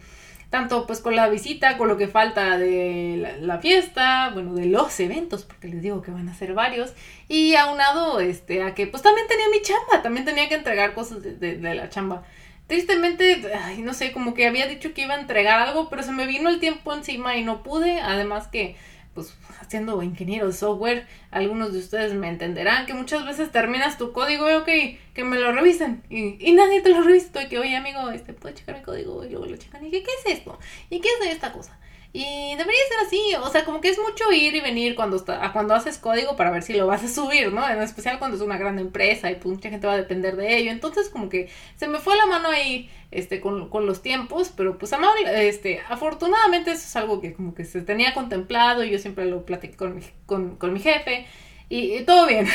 tanto 0.51 0.87
pues 0.87 1.01
con 1.01 1.17
la 1.17 1.29
visita, 1.29 1.77
con 1.79 1.89
lo 1.89 1.97
que 1.97 2.09
falta 2.09 2.59
de 2.59 3.37
la, 3.41 3.59
fiesta, 3.59 4.31
bueno, 4.33 4.55
de 4.55 4.67
los 4.67 4.99
eventos, 5.01 5.45
porque 5.45 5.69
les 5.69 5.83
digo 5.83 6.03
que 6.03 6.11
van 6.11 6.29
a 6.29 6.35
ser 6.35 6.55
varios, 6.55 6.93
y 7.29 7.55
aunado 7.55 8.21
este, 8.21 8.63
a 8.63 8.75
que 8.75 8.87
pues 8.87 9.03
también 9.03 9.27
tenía 9.29 9.49
mi 9.49 9.63
chamba, 9.63 10.03
también 10.03 10.25
tenía 10.25 10.49
que 10.49 10.55
entregar 10.55 10.95
cosas 10.95 11.23
de, 11.23 11.37
de 11.37 11.75
la 11.75 11.89
chamba. 11.89 12.25
Tristemente, 12.73 13.53
ay, 13.55 13.83
no 13.83 13.93
sé, 13.93 14.13
como 14.13 14.33
que 14.33 14.47
había 14.47 14.67
dicho 14.67 14.95
que 14.95 15.03
iba 15.03 15.13
a 15.13 15.21
entregar 15.21 15.61
algo, 15.61 15.91
pero 15.91 16.03
se 16.03 16.11
me 16.11 16.27
vino 16.27 16.49
el 16.49 16.59
tiempo 16.59 16.95
encima 16.95 17.37
y 17.37 17.45
no 17.45 17.63
pude, 17.63 18.01
además 18.01 18.49
que 18.49 18.77
pues 19.13 19.35
siendo 19.69 20.03
ingeniero 20.03 20.47
de 20.47 20.55
software, 20.55 21.07
algunos 21.31 21.75
de 21.75 21.81
ustedes 21.81 22.15
me 22.15 22.31
entenderán 22.31 22.87
que 22.87 22.95
muchas 22.95 23.27
veces 23.27 23.53
terminas 23.53 23.99
tu 23.99 24.13
código 24.13 24.51
y 24.51 24.55
ok, 24.55 24.69
que 25.13 25.23
me 25.23 25.39
lo 25.39 25.53
revisen. 25.53 26.03
Y, 26.09 26.39
y 26.41 26.53
nadie 26.53 26.81
te 26.81 26.89
lo 26.89 27.03
revisa. 27.03 27.43
Y 27.43 27.49
que 27.49 27.59
oye 27.59 27.77
amigo, 27.77 28.09
este 28.09 28.33
puede 28.33 28.55
checar 28.55 28.79
mi 28.79 28.83
código 28.83 29.23
y 29.23 29.29
luego 29.29 29.45
lo 29.45 29.57
checan 29.59 29.85
y 29.85 29.91
que 29.91 30.03
qué 30.03 30.11
es 30.25 30.39
esto 30.39 30.59
y 30.89 31.01
qué 31.01 31.09
es 31.21 31.27
esta 31.31 31.53
cosa 31.53 31.79
y 32.15 32.55
debería 32.57 32.81
ser 32.89 33.07
así, 33.07 33.21
o 33.43 33.49
sea, 33.49 33.65
como 33.65 33.81
que 33.81 33.89
es 33.89 33.99
mucho 33.99 34.31
ir 34.33 34.55
y 34.55 34.61
venir 34.61 34.95
cuando, 34.95 35.17
está, 35.17 35.51
cuando 35.53 35.75
haces 35.75 35.97
código 35.97 36.37
para 36.37 36.51
ver 36.51 36.63
si 36.63 36.75
lo 36.75 36.87
vas 36.87 37.03
a 37.03 37.09
subir, 37.09 37.51
¿no? 37.55 37.67
En 37.67 37.81
especial 37.81 38.19
cuando 38.19 38.37
es 38.37 38.43
una 38.43 38.59
gran 38.59 38.79
empresa 38.79 39.31
y 39.31 39.37
pues 39.37 39.55
mucha 39.55 39.71
gente 39.71 39.87
va 39.87 39.95
a 39.95 39.97
depender 39.97 40.37
de 40.37 40.59
ello. 40.59 40.71
Entonces 40.71 41.09
como 41.09 41.31
que 41.31 41.49
se 41.77 41.89
me 41.89 42.01
fue 42.01 42.15
la 42.19 42.27
mano 42.27 42.51
ahí 42.51 42.91
este, 43.11 43.41
con, 43.41 43.71
con 43.71 43.87
los 43.87 44.03
tiempos, 44.03 44.53
pero 44.55 44.77
pues 44.77 44.93
amable, 44.93 45.49
este, 45.49 45.81
afortunadamente 45.89 46.73
eso 46.73 46.83
es 46.87 46.97
algo 46.97 47.23
que 47.23 47.33
como 47.33 47.55
que 47.55 47.65
se 47.65 47.81
tenía 47.81 48.13
contemplado 48.13 48.85
y 48.85 48.91
yo 48.91 48.99
siempre 48.99 49.25
lo 49.25 49.47
platiqué 49.47 49.77
con 49.77 49.97
mi, 49.97 50.03
con, 50.27 50.57
con 50.57 50.75
mi 50.75 50.81
jefe. 50.81 51.27
Y, 51.71 52.03
todo 52.03 52.27
bien, 52.27 52.47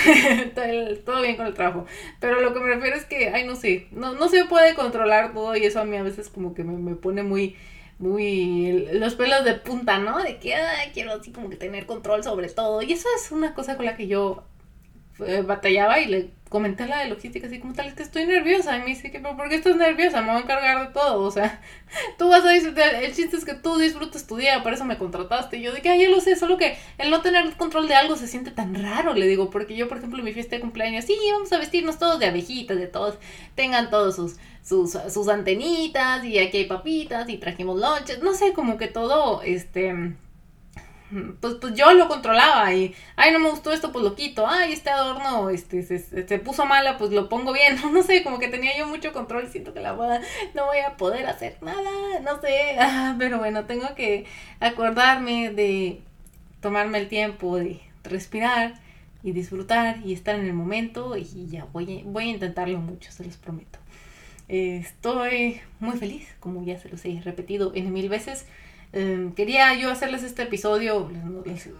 todo 1.06 1.22
bien 1.24 1.36
con 1.36 1.48
el 1.48 1.56
trabajo. 1.56 1.88
Pero 2.20 2.40
lo 2.42 2.54
que 2.54 2.60
me 2.60 2.68
refiero 2.68 2.96
es 2.96 3.06
que, 3.06 3.30
ay, 3.30 3.48
no 3.48 3.56
sé, 3.56 3.88
no, 3.90 4.14
no 4.14 4.30
se 4.30 4.46
puede 4.46 4.76
controlar 4.76 5.34
todo 5.34 5.56
y 5.56 5.64
eso 5.66 5.80
a 5.80 5.86
mí 5.86 5.98
a 5.98 6.04
veces 6.04 6.30
como 6.30 6.54
que 6.54 6.64
me, 6.64 6.78
me 6.78 6.96
pone 6.96 7.24
muy, 7.24 7.56
muy 8.00 8.88
los 8.94 9.16
pelos 9.16 9.44
de 9.44 9.56
punta, 9.56 10.00
¿no? 10.00 10.20
De 10.20 10.38
que 10.38 10.54
quiero 10.94 11.14
así 11.14 11.32
como 11.32 11.50
que 11.50 11.56
tener 11.56 11.86
control 11.86 12.24
sobre 12.24 12.50
todo. 12.50 12.82
Y 12.82 12.94
eso 12.94 13.08
es 13.16 13.32
una 13.32 13.54
cosa 13.54 13.76
con 13.76 13.86
la 13.86 13.98
que 13.98 14.08
yo 14.08 14.44
eh, 15.26 15.42
batallaba 15.42 16.00
y 16.00 16.06
le 16.08 16.30
comenté 16.50 16.88
la 16.88 17.00
de 17.00 17.10
logística 17.10 17.48
así 17.48 17.60
como 17.60 17.74
tal, 17.74 17.88
es 17.88 17.94
que 17.94 18.04
estoy 18.04 18.26
nerviosa. 18.26 18.78
Y 18.78 18.80
me 18.80 18.86
dice 18.88 19.12
que, 19.12 19.20
pero 19.20 19.36
¿por 19.36 19.50
qué 19.50 19.56
estás 19.56 19.76
nerviosa? 19.76 20.22
Me 20.22 20.28
voy 20.28 20.38
a 20.38 20.44
encargar 20.44 20.88
de 20.88 20.94
todo. 20.94 21.22
O 21.22 21.32
sea, 21.32 21.62
tú 22.18 22.30
vas 22.30 22.46
a 22.46 22.52
disfrutar, 22.52 22.96
el 22.96 23.14
chiste 23.14 23.38
es 23.38 23.46
que 23.46 23.54
tú 23.54 23.78
disfrutes 23.78 24.28
tu 24.28 24.38
día, 24.38 24.64
por 24.64 24.74
eso 24.74 24.86
me 24.86 24.98
contrataste. 24.98 25.58
Y 25.58 25.64
yo 25.64 25.74
de 25.74 25.82
que, 25.82 26.00
ya 26.00 26.10
lo 26.10 26.22
sé, 26.22 26.36
solo 26.36 26.58
que 26.58 26.78
el 26.98 27.10
no 27.10 27.22
tener 27.22 27.52
control 27.56 27.88
de 27.88 27.96
algo 27.96 28.16
se 28.16 28.28
siente 28.28 28.52
tan 28.52 28.76
raro, 28.76 29.14
le 29.14 29.28
digo, 29.28 29.50
porque 29.50 29.76
yo, 29.76 29.88
por 29.88 29.98
ejemplo, 29.98 30.20
en 30.20 30.26
mi 30.26 30.34
fiesta 30.34 30.56
de 30.56 30.62
cumpleaños, 30.62 31.06
sí, 31.06 31.18
vamos 31.32 31.52
a 31.52 31.58
vestirnos 31.58 32.00
todos 32.00 32.20
de 32.20 32.28
abejitas, 32.28 32.78
de 32.78 32.88
todos, 32.88 33.18
tengan 33.56 33.90
todos 33.90 34.16
sus 34.16 34.38
sus, 34.68 34.98
sus 35.10 35.30
antenitas 35.30 36.26
y 36.26 36.38
aquí 36.40 36.58
hay 36.58 36.66
papitas 36.66 37.30
y 37.30 37.38
trajimos 37.38 37.80
lonches, 37.80 38.22
no 38.22 38.34
sé, 38.34 38.52
como 38.52 38.78
que 38.78 38.88
todo, 38.88 39.42
este, 39.42 40.14
pues, 41.40 41.56
pues 41.56 41.74
yo 41.74 41.94
lo 41.94 42.08
controlaba 42.08 42.74
y, 42.74 42.94
ay, 43.16 43.32
no 43.32 43.40
me 43.40 43.50
gustó 43.50 43.72
esto, 43.72 43.92
pues 43.92 44.04
lo 44.04 44.16
quito, 44.16 44.46
ay, 44.48 44.74
este 44.74 44.90
adorno, 44.90 45.50
este, 45.50 45.84
se, 45.84 46.40
puso 46.40 46.66
mala, 46.66 46.98
pues 46.98 47.12
lo 47.12 47.30
pongo 47.30 47.54
bien, 47.54 47.78
no 47.94 48.04
sé, 48.04 48.24
como 48.24 48.40
que 48.40 48.50
tenía 48.50 48.78
yo 48.78 48.88
mucho 48.88 49.14
control 49.14 49.48
siento 49.48 49.74
que 49.74 49.80
la 49.80 49.94
boda 49.94 50.22
no 50.54 50.66
voy 50.66 50.80
a 50.80 50.98
poder 50.98 51.26
hacer 51.26 51.58
nada, 51.62 52.20
no 52.24 52.42
sé, 52.42 52.76
ah, 52.80 53.16
pero 53.18 53.38
bueno, 53.38 53.66
tengo 53.66 53.96
que 53.96 54.26
acordarme 54.60 55.52
de 55.52 56.02
tomarme 56.62 56.98
el 57.00 57.08
tiempo 57.08 57.58
de 57.58 57.82
respirar 58.04 58.74
y 59.24 59.32
disfrutar 59.32 59.98
y 60.06 60.14
estar 60.14 60.36
en 60.36 60.46
el 60.46 60.54
momento 60.54 61.16
y 61.18 61.48
ya 61.48 61.66
voy, 61.72 62.04
voy 62.06 62.26
a 62.26 62.32
intentarlo 62.32 62.80
mucho, 62.80 63.12
se 63.12 63.24
los 63.24 63.38
prometo. 63.38 63.80
Estoy 64.48 65.60
muy 65.82 65.98
feliz, 65.98 66.26
como 66.40 66.64
ya 66.64 66.80
se 66.80 66.88
los 66.88 67.04
he 67.04 67.20
repetido 67.22 67.74
en 67.76 67.92
mil 67.92 68.08
veces. 68.08 68.46
Em, 68.98 69.32
quería 69.34 69.76
yo 69.76 69.92
hacerles 69.92 70.24
este 70.24 70.42
episodio, 70.42 71.08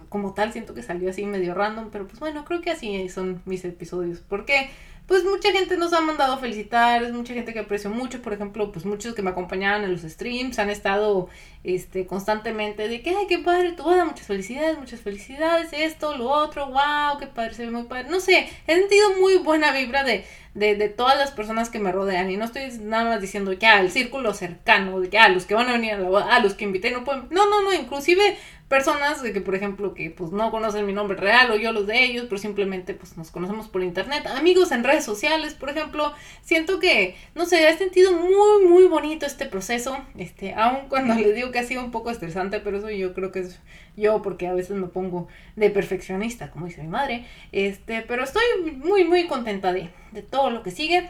como 0.08 0.34
tal, 0.34 0.52
siento 0.52 0.72
que 0.72 0.84
salió 0.84 1.10
así 1.10 1.26
medio 1.26 1.52
random, 1.52 1.88
pero 1.90 2.06
pues 2.06 2.20
bueno, 2.20 2.44
creo 2.44 2.60
que 2.60 2.70
así 2.70 3.08
son 3.08 3.42
mis 3.44 3.64
episodios. 3.64 4.20
¿Por 4.20 4.44
qué? 4.44 4.70
Pues 5.08 5.24
mucha 5.24 5.50
gente 5.52 5.78
nos 5.78 5.94
ha 5.94 6.02
mandado 6.02 6.34
a 6.34 6.36
felicitar, 6.36 7.02
es 7.02 7.12
mucha 7.14 7.32
gente 7.32 7.54
que 7.54 7.60
aprecio 7.60 7.88
mucho, 7.88 8.20
por 8.20 8.34
ejemplo, 8.34 8.70
pues 8.70 8.84
muchos 8.84 9.14
que 9.14 9.22
me 9.22 9.30
acompañaban 9.30 9.82
en 9.82 9.90
los 9.90 10.02
streams 10.02 10.58
han 10.58 10.68
estado 10.68 11.30
este 11.64 12.06
constantemente 12.06 12.88
de 12.88 13.00
que, 13.00 13.16
ay, 13.16 13.26
qué 13.26 13.38
padre 13.38 13.72
tu 13.72 13.84
boda, 13.84 14.04
muchas 14.04 14.26
felicidades, 14.26 14.78
muchas 14.78 15.00
felicidades, 15.00 15.70
esto, 15.72 16.14
lo 16.14 16.28
otro, 16.28 16.66
wow, 16.66 17.18
qué 17.18 17.26
padre, 17.26 17.54
se 17.54 17.64
ve 17.64 17.70
muy 17.70 17.84
padre. 17.84 18.10
No 18.10 18.20
sé, 18.20 18.50
he 18.66 18.74
sentido 18.74 19.14
muy 19.18 19.38
buena 19.38 19.72
vibra 19.72 20.04
de, 20.04 20.26
de, 20.52 20.76
de 20.76 20.88
todas 20.90 21.16
las 21.16 21.30
personas 21.30 21.70
que 21.70 21.78
me 21.78 21.90
rodean 21.90 22.30
y 22.30 22.36
no 22.36 22.44
estoy 22.44 22.70
nada 22.82 23.04
más 23.04 23.22
diciendo 23.22 23.54
ya 23.54 23.80
el 23.80 23.90
círculo 23.90 24.34
cercano, 24.34 25.00
de 25.00 25.08
ya 25.08 25.30
los 25.30 25.46
que 25.46 25.54
van 25.54 25.70
a 25.70 25.72
venir 25.72 25.94
a 25.94 25.98
la 25.98 26.10
boda, 26.10 26.36
a 26.36 26.40
los 26.40 26.52
que 26.52 26.64
invité 26.64 26.90
no 26.90 27.04
pueden, 27.04 27.28
no, 27.30 27.48
no, 27.48 27.62
no, 27.62 27.72
inclusive 27.72 28.36
personas 28.68 29.22
de 29.22 29.32
que 29.32 29.40
por 29.40 29.54
ejemplo 29.54 29.94
que 29.94 30.10
pues 30.10 30.30
no 30.30 30.50
conocen 30.50 30.84
mi 30.84 30.92
nombre 30.92 31.16
real 31.16 31.50
o 31.50 31.56
yo 31.56 31.72
los 31.72 31.86
de 31.86 32.04
ellos, 32.04 32.26
pero 32.28 32.38
simplemente 32.38 32.94
pues 32.94 33.16
nos 33.16 33.30
conocemos 33.30 33.68
por 33.68 33.82
internet, 33.82 34.26
amigos 34.26 34.72
en 34.72 34.84
redes 34.84 35.04
sociales, 35.04 35.54
por 35.54 35.70
ejemplo, 35.70 36.12
siento 36.42 36.78
que 36.78 37.16
no 37.34 37.46
sé, 37.46 37.68
he 37.68 37.78
sentido 37.78 38.12
muy 38.12 38.66
muy 38.66 38.84
bonito 38.84 39.24
este 39.24 39.46
proceso, 39.46 39.96
este, 40.16 40.54
aun 40.54 40.88
cuando 40.88 41.14
les 41.14 41.34
digo 41.34 41.50
que 41.50 41.58
ha 41.58 41.64
sido 41.64 41.82
un 41.82 41.90
poco 41.90 42.10
estresante, 42.10 42.60
pero 42.60 42.78
eso 42.78 42.90
yo 42.90 43.14
creo 43.14 43.32
que 43.32 43.40
es 43.40 43.58
yo 43.96 44.22
porque 44.22 44.46
a 44.46 44.54
veces 44.54 44.76
me 44.76 44.86
pongo 44.86 45.28
de 45.56 45.70
perfeccionista, 45.70 46.50
como 46.50 46.66
dice 46.66 46.82
mi 46.82 46.88
madre, 46.88 47.26
este, 47.52 48.02
pero 48.02 48.22
estoy 48.22 48.42
muy 48.76 49.04
muy 49.04 49.26
contenta 49.26 49.72
de, 49.72 49.90
de 50.12 50.22
todo 50.22 50.50
lo 50.50 50.62
que 50.62 50.70
sigue. 50.70 51.08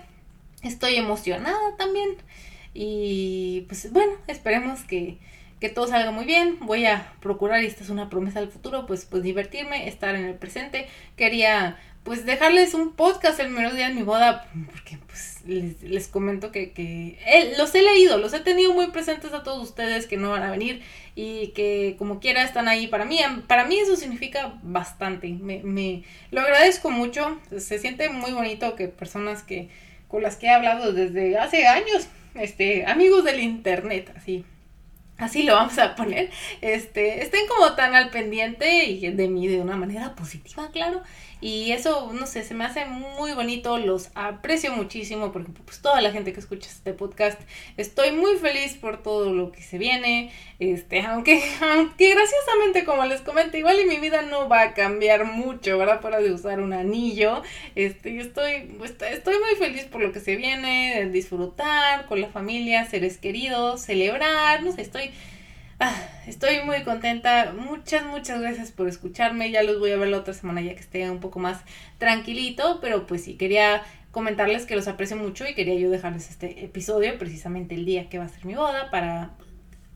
Estoy 0.62 0.96
emocionada 0.96 1.76
también. 1.76 2.16
Y 2.74 3.64
pues 3.68 3.92
bueno, 3.92 4.12
esperemos 4.26 4.82
que 4.82 5.18
que 5.60 5.68
todo 5.68 5.86
salga 5.86 6.10
muy 6.10 6.24
bien. 6.24 6.58
Voy 6.60 6.86
a 6.86 7.12
procurar, 7.20 7.62
y 7.62 7.66
esta 7.66 7.84
es 7.84 7.90
una 7.90 8.10
promesa 8.10 8.40
del 8.40 8.50
futuro, 8.50 8.86
pues, 8.86 9.04
pues 9.04 9.22
divertirme, 9.22 9.88
estar 9.88 10.14
en 10.14 10.24
el 10.24 10.34
presente. 10.34 10.88
Quería 11.16 11.76
pues 12.08 12.24
dejarles 12.24 12.72
un 12.72 12.94
podcast 12.94 13.38
el 13.38 13.50
mero 13.50 13.74
día 13.74 13.88
de 13.88 13.94
mi 13.94 14.02
boda, 14.02 14.48
porque 14.70 14.98
pues 15.06 15.42
les, 15.44 15.82
les 15.82 16.08
comento 16.08 16.50
que, 16.50 16.72
que 16.72 17.18
eh, 17.26 17.52
los 17.58 17.74
he 17.74 17.82
leído, 17.82 18.16
los 18.16 18.32
he 18.32 18.40
tenido 18.40 18.72
muy 18.72 18.86
presentes 18.86 19.34
a 19.34 19.42
todos 19.42 19.62
ustedes 19.62 20.06
que 20.06 20.16
no 20.16 20.30
van 20.30 20.42
a 20.42 20.50
venir 20.50 20.80
y 21.14 21.48
que 21.48 21.96
como 21.98 22.18
quiera 22.18 22.44
están 22.44 22.66
ahí 22.66 22.86
para 22.86 23.04
mí. 23.04 23.20
Para 23.46 23.66
mí 23.66 23.78
eso 23.78 23.94
significa 23.94 24.58
bastante, 24.62 25.28
me, 25.28 25.62
me 25.64 26.02
lo 26.30 26.40
agradezco 26.40 26.90
mucho, 26.90 27.38
se 27.54 27.78
siente 27.78 28.08
muy 28.08 28.32
bonito 28.32 28.74
que 28.74 28.88
personas 28.88 29.42
que 29.42 29.68
con 30.08 30.22
las 30.22 30.36
que 30.36 30.46
he 30.46 30.50
hablado 30.50 30.94
desde 30.94 31.36
hace 31.36 31.66
años, 31.66 32.08
este, 32.34 32.86
amigos 32.86 33.24
del 33.24 33.40
internet, 33.40 34.14
así, 34.16 34.46
así 35.18 35.42
lo 35.42 35.54
vamos 35.54 35.78
a 35.78 35.94
poner, 35.94 36.30
este, 36.60 37.22
estén 37.22 37.46
como 37.48 37.74
tan 37.74 37.94
al 37.94 38.10
pendiente 38.10 38.86
y 38.86 39.10
de 39.10 39.28
mí 39.28 39.48
de 39.48 39.60
una 39.60 39.76
manera 39.76 40.14
positiva, 40.14 40.70
claro. 40.70 41.02
Y 41.40 41.70
eso, 41.70 42.12
no 42.12 42.26
sé, 42.26 42.42
se 42.42 42.54
me 42.54 42.64
hace 42.64 42.84
muy 42.84 43.32
bonito, 43.32 43.78
los 43.78 44.10
aprecio 44.16 44.72
muchísimo, 44.72 45.30
porque 45.30 45.52
pues 45.64 45.80
toda 45.80 46.00
la 46.00 46.10
gente 46.10 46.32
que 46.32 46.40
escucha 46.40 46.68
este 46.68 46.92
podcast, 46.92 47.40
estoy 47.76 48.10
muy 48.10 48.36
feliz 48.38 48.74
por 48.74 49.04
todo 49.04 49.32
lo 49.32 49.52
que 49.52 49.62
se 49.62 49.78
viene, 49.78 50.32
este, 50.58 51.02
aunque, 51.02 51.40
aunque 51.60 52.12
graciosamente 52.12 52.84
como 52.84 53.04
les 53.04 53.20
comento, 53.20 53.56
igual 53.56 53.78
y 53.78 53.86
mi 53.86 53.98
vida 53.98 54.22
no 54.22 54.48
va 54.48 54.62
a 54.62 54.74
cambiar 54.74 55.26
mucho, 55.26 55.78
¿verdad? 55.78 56.00
Para 56.00 56.18
de 56.18 56.32
usar 56.32 56.58
un 56.58 56.72
anillo, 56.72 57.42
este, 57.76 58.18
estoy, 58.18 58.76
estoy 58.82 59.34
muy 59.38 59.54
feliz 59.60 59.84
por 59.84 60.00
lo 60.00 60.10
que 60.10 60.18
se 60.18 60.34
viene, 60.34 61.08
disfrutar 61.12 62.06
con 62.06 62.20
la 62.20 62.28
familia, 62.28 62.84
seres 62.86 63.16
queridos, 63.16 63.82
celebrar, 63.82 64.64
no 64.64 64.72
sé, 64.72 64.82
estoy 64.82 65.07
Ah, 65.80 65.94
estoy 66.26 66.64
muy 66.64 66.82
contenta. 66.82 67.52
Muchas, 67.56 68.04
muchas 68.04 68.40
gracias 68.40 68.72
por 68.72 68.88
escucharme. 68.88 69.50
Ya 69.52 69.62
los 69.62 69.78
voy 69.78 69.92
a 69.92 69.96
ver 69.96 70.08
la 70.08 70.18
otra 70.18 70.34
semana 70.34 70.60
ya 70.60 70.74
que 70.74 70.80
esté 70.80 71.08
un 71.08 71.20
poco 71.20 71.38
más 71.38 71.60
tranquilito. 71.98 72.80
Pero 72.80 73.06
pues 73.06 73.22
sí, 73.22 73.36
quería 73.36 73.82
comentarles 74.10 74.66
que 74.66 74.74
los 74.74 74.88
aprecio 74.88 75.16
mucho 75.16 75.46
y 75.46 75.54
quería 75.54 75.74
yo 75.74 75.90
dejarles 75.90 76.30
este 76.30 76.64
episodio 76.64 77.16
precisamente 77.18 77.74
el 77.76 77.84
día 77.84 78.08
que 78.08 78.18
va 78.18 78.24
a 78.24 78.28
ser 78.28 78.44
mi 78.46 78.54
boda 78.54 78.90
para 78.90 79.30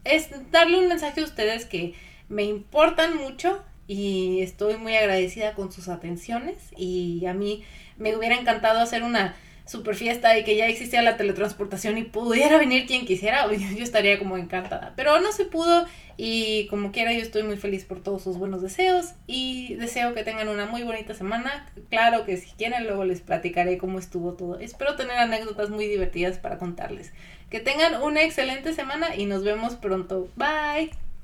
es 0.04 0.28
darle 0.52 0.78
un 0.78 0.88
mensaje 0.88 1.22
a 1.22 1.24
ustedes 1.24 1.64
que 1.64 1.94
me 2.28 2.44
importan 2.44 3.16
mucho 3.16 3.64
y 3.88 4.40
estoy 4.42 4.76
muy 4.76 4.94
agradecida 4.96 5.54
con 5.54 5.72
sus 5.72 5.88
atenciones 5.88 6.56
y 6.76 7.24
a 7.26 7.34
mí 7.34 7.64
me 7.96 8.14
hubiera 8.14 8.36
encantado 8.36 8.80
hacer 8.80 9.02
una 9.02 9.34
super 9.64 9.94
fiesta 9.94 10.36
y 10.38 10.44
que 10.44 10.56
ya 10.56 10.66
existía 10.66 11.02
la 11.02 11.16
teletransportación 11.16 11.98
y 11.98 12.04
pudiera 12.04 12.58
venir 12.58 12.86
quien 12.86 13.06
quisiera, 13.06 13.46
yo 13.76 13.82
estaría 13.82 14.18
como 14.18 14.36
encantada. 14.36 14.92
Pero 14.96 15.20
no 15.20 15.32
se 15.32 15.44
pudo 15.44 15.86
y 16.16 16.66
como 16.68 16.92
quiera 16.92 17.12
yo 17.12 17.20
estoy 17.20 17.42
muy 17.42 17.56
feliz 17.56 17.84
por 17.84 18.02
todos 18.02 18.22
sus 18.22 18.38
buenos 18.38 18.62
deseos 18.62 19.14
y 19.26 19.74
deseo 19.74 20.14
que 20.14 20.24
tengan 20.24 20.48
una 20.48 20.66
muy 20.66 20.82
bonita 20.82 21.14
semana. 21.14 21.66
Claro 21.90 22.24
que 22.24 22.36
si 22.36 22.50
quieren 22.52 22.84
luego 22.84 23.04
les 23.04 23.20
platicaré 23.20 23.78
cómo 23.78 23.98
estuvo 23.98 24.34
todo. 24.34 24.58
Espero 24.58 24.96
tener 24.96 25.16
anécdotas 25.16 25.70
muy 25.70 25.86
divertidas 25.86 26.38
para 26.38 26.58
contarles. 26.58 27.12
Que 27.50 27.60
tengan 27.60 28.02
una 28.02 28.22
excelente 28.22 28.72
semana 28.72 29.14
y 29.16 29.26
nos 29.26 29.44
vemos 29.44 29.74
pronto. 29.74 30.28
Bye. 30.36 30.90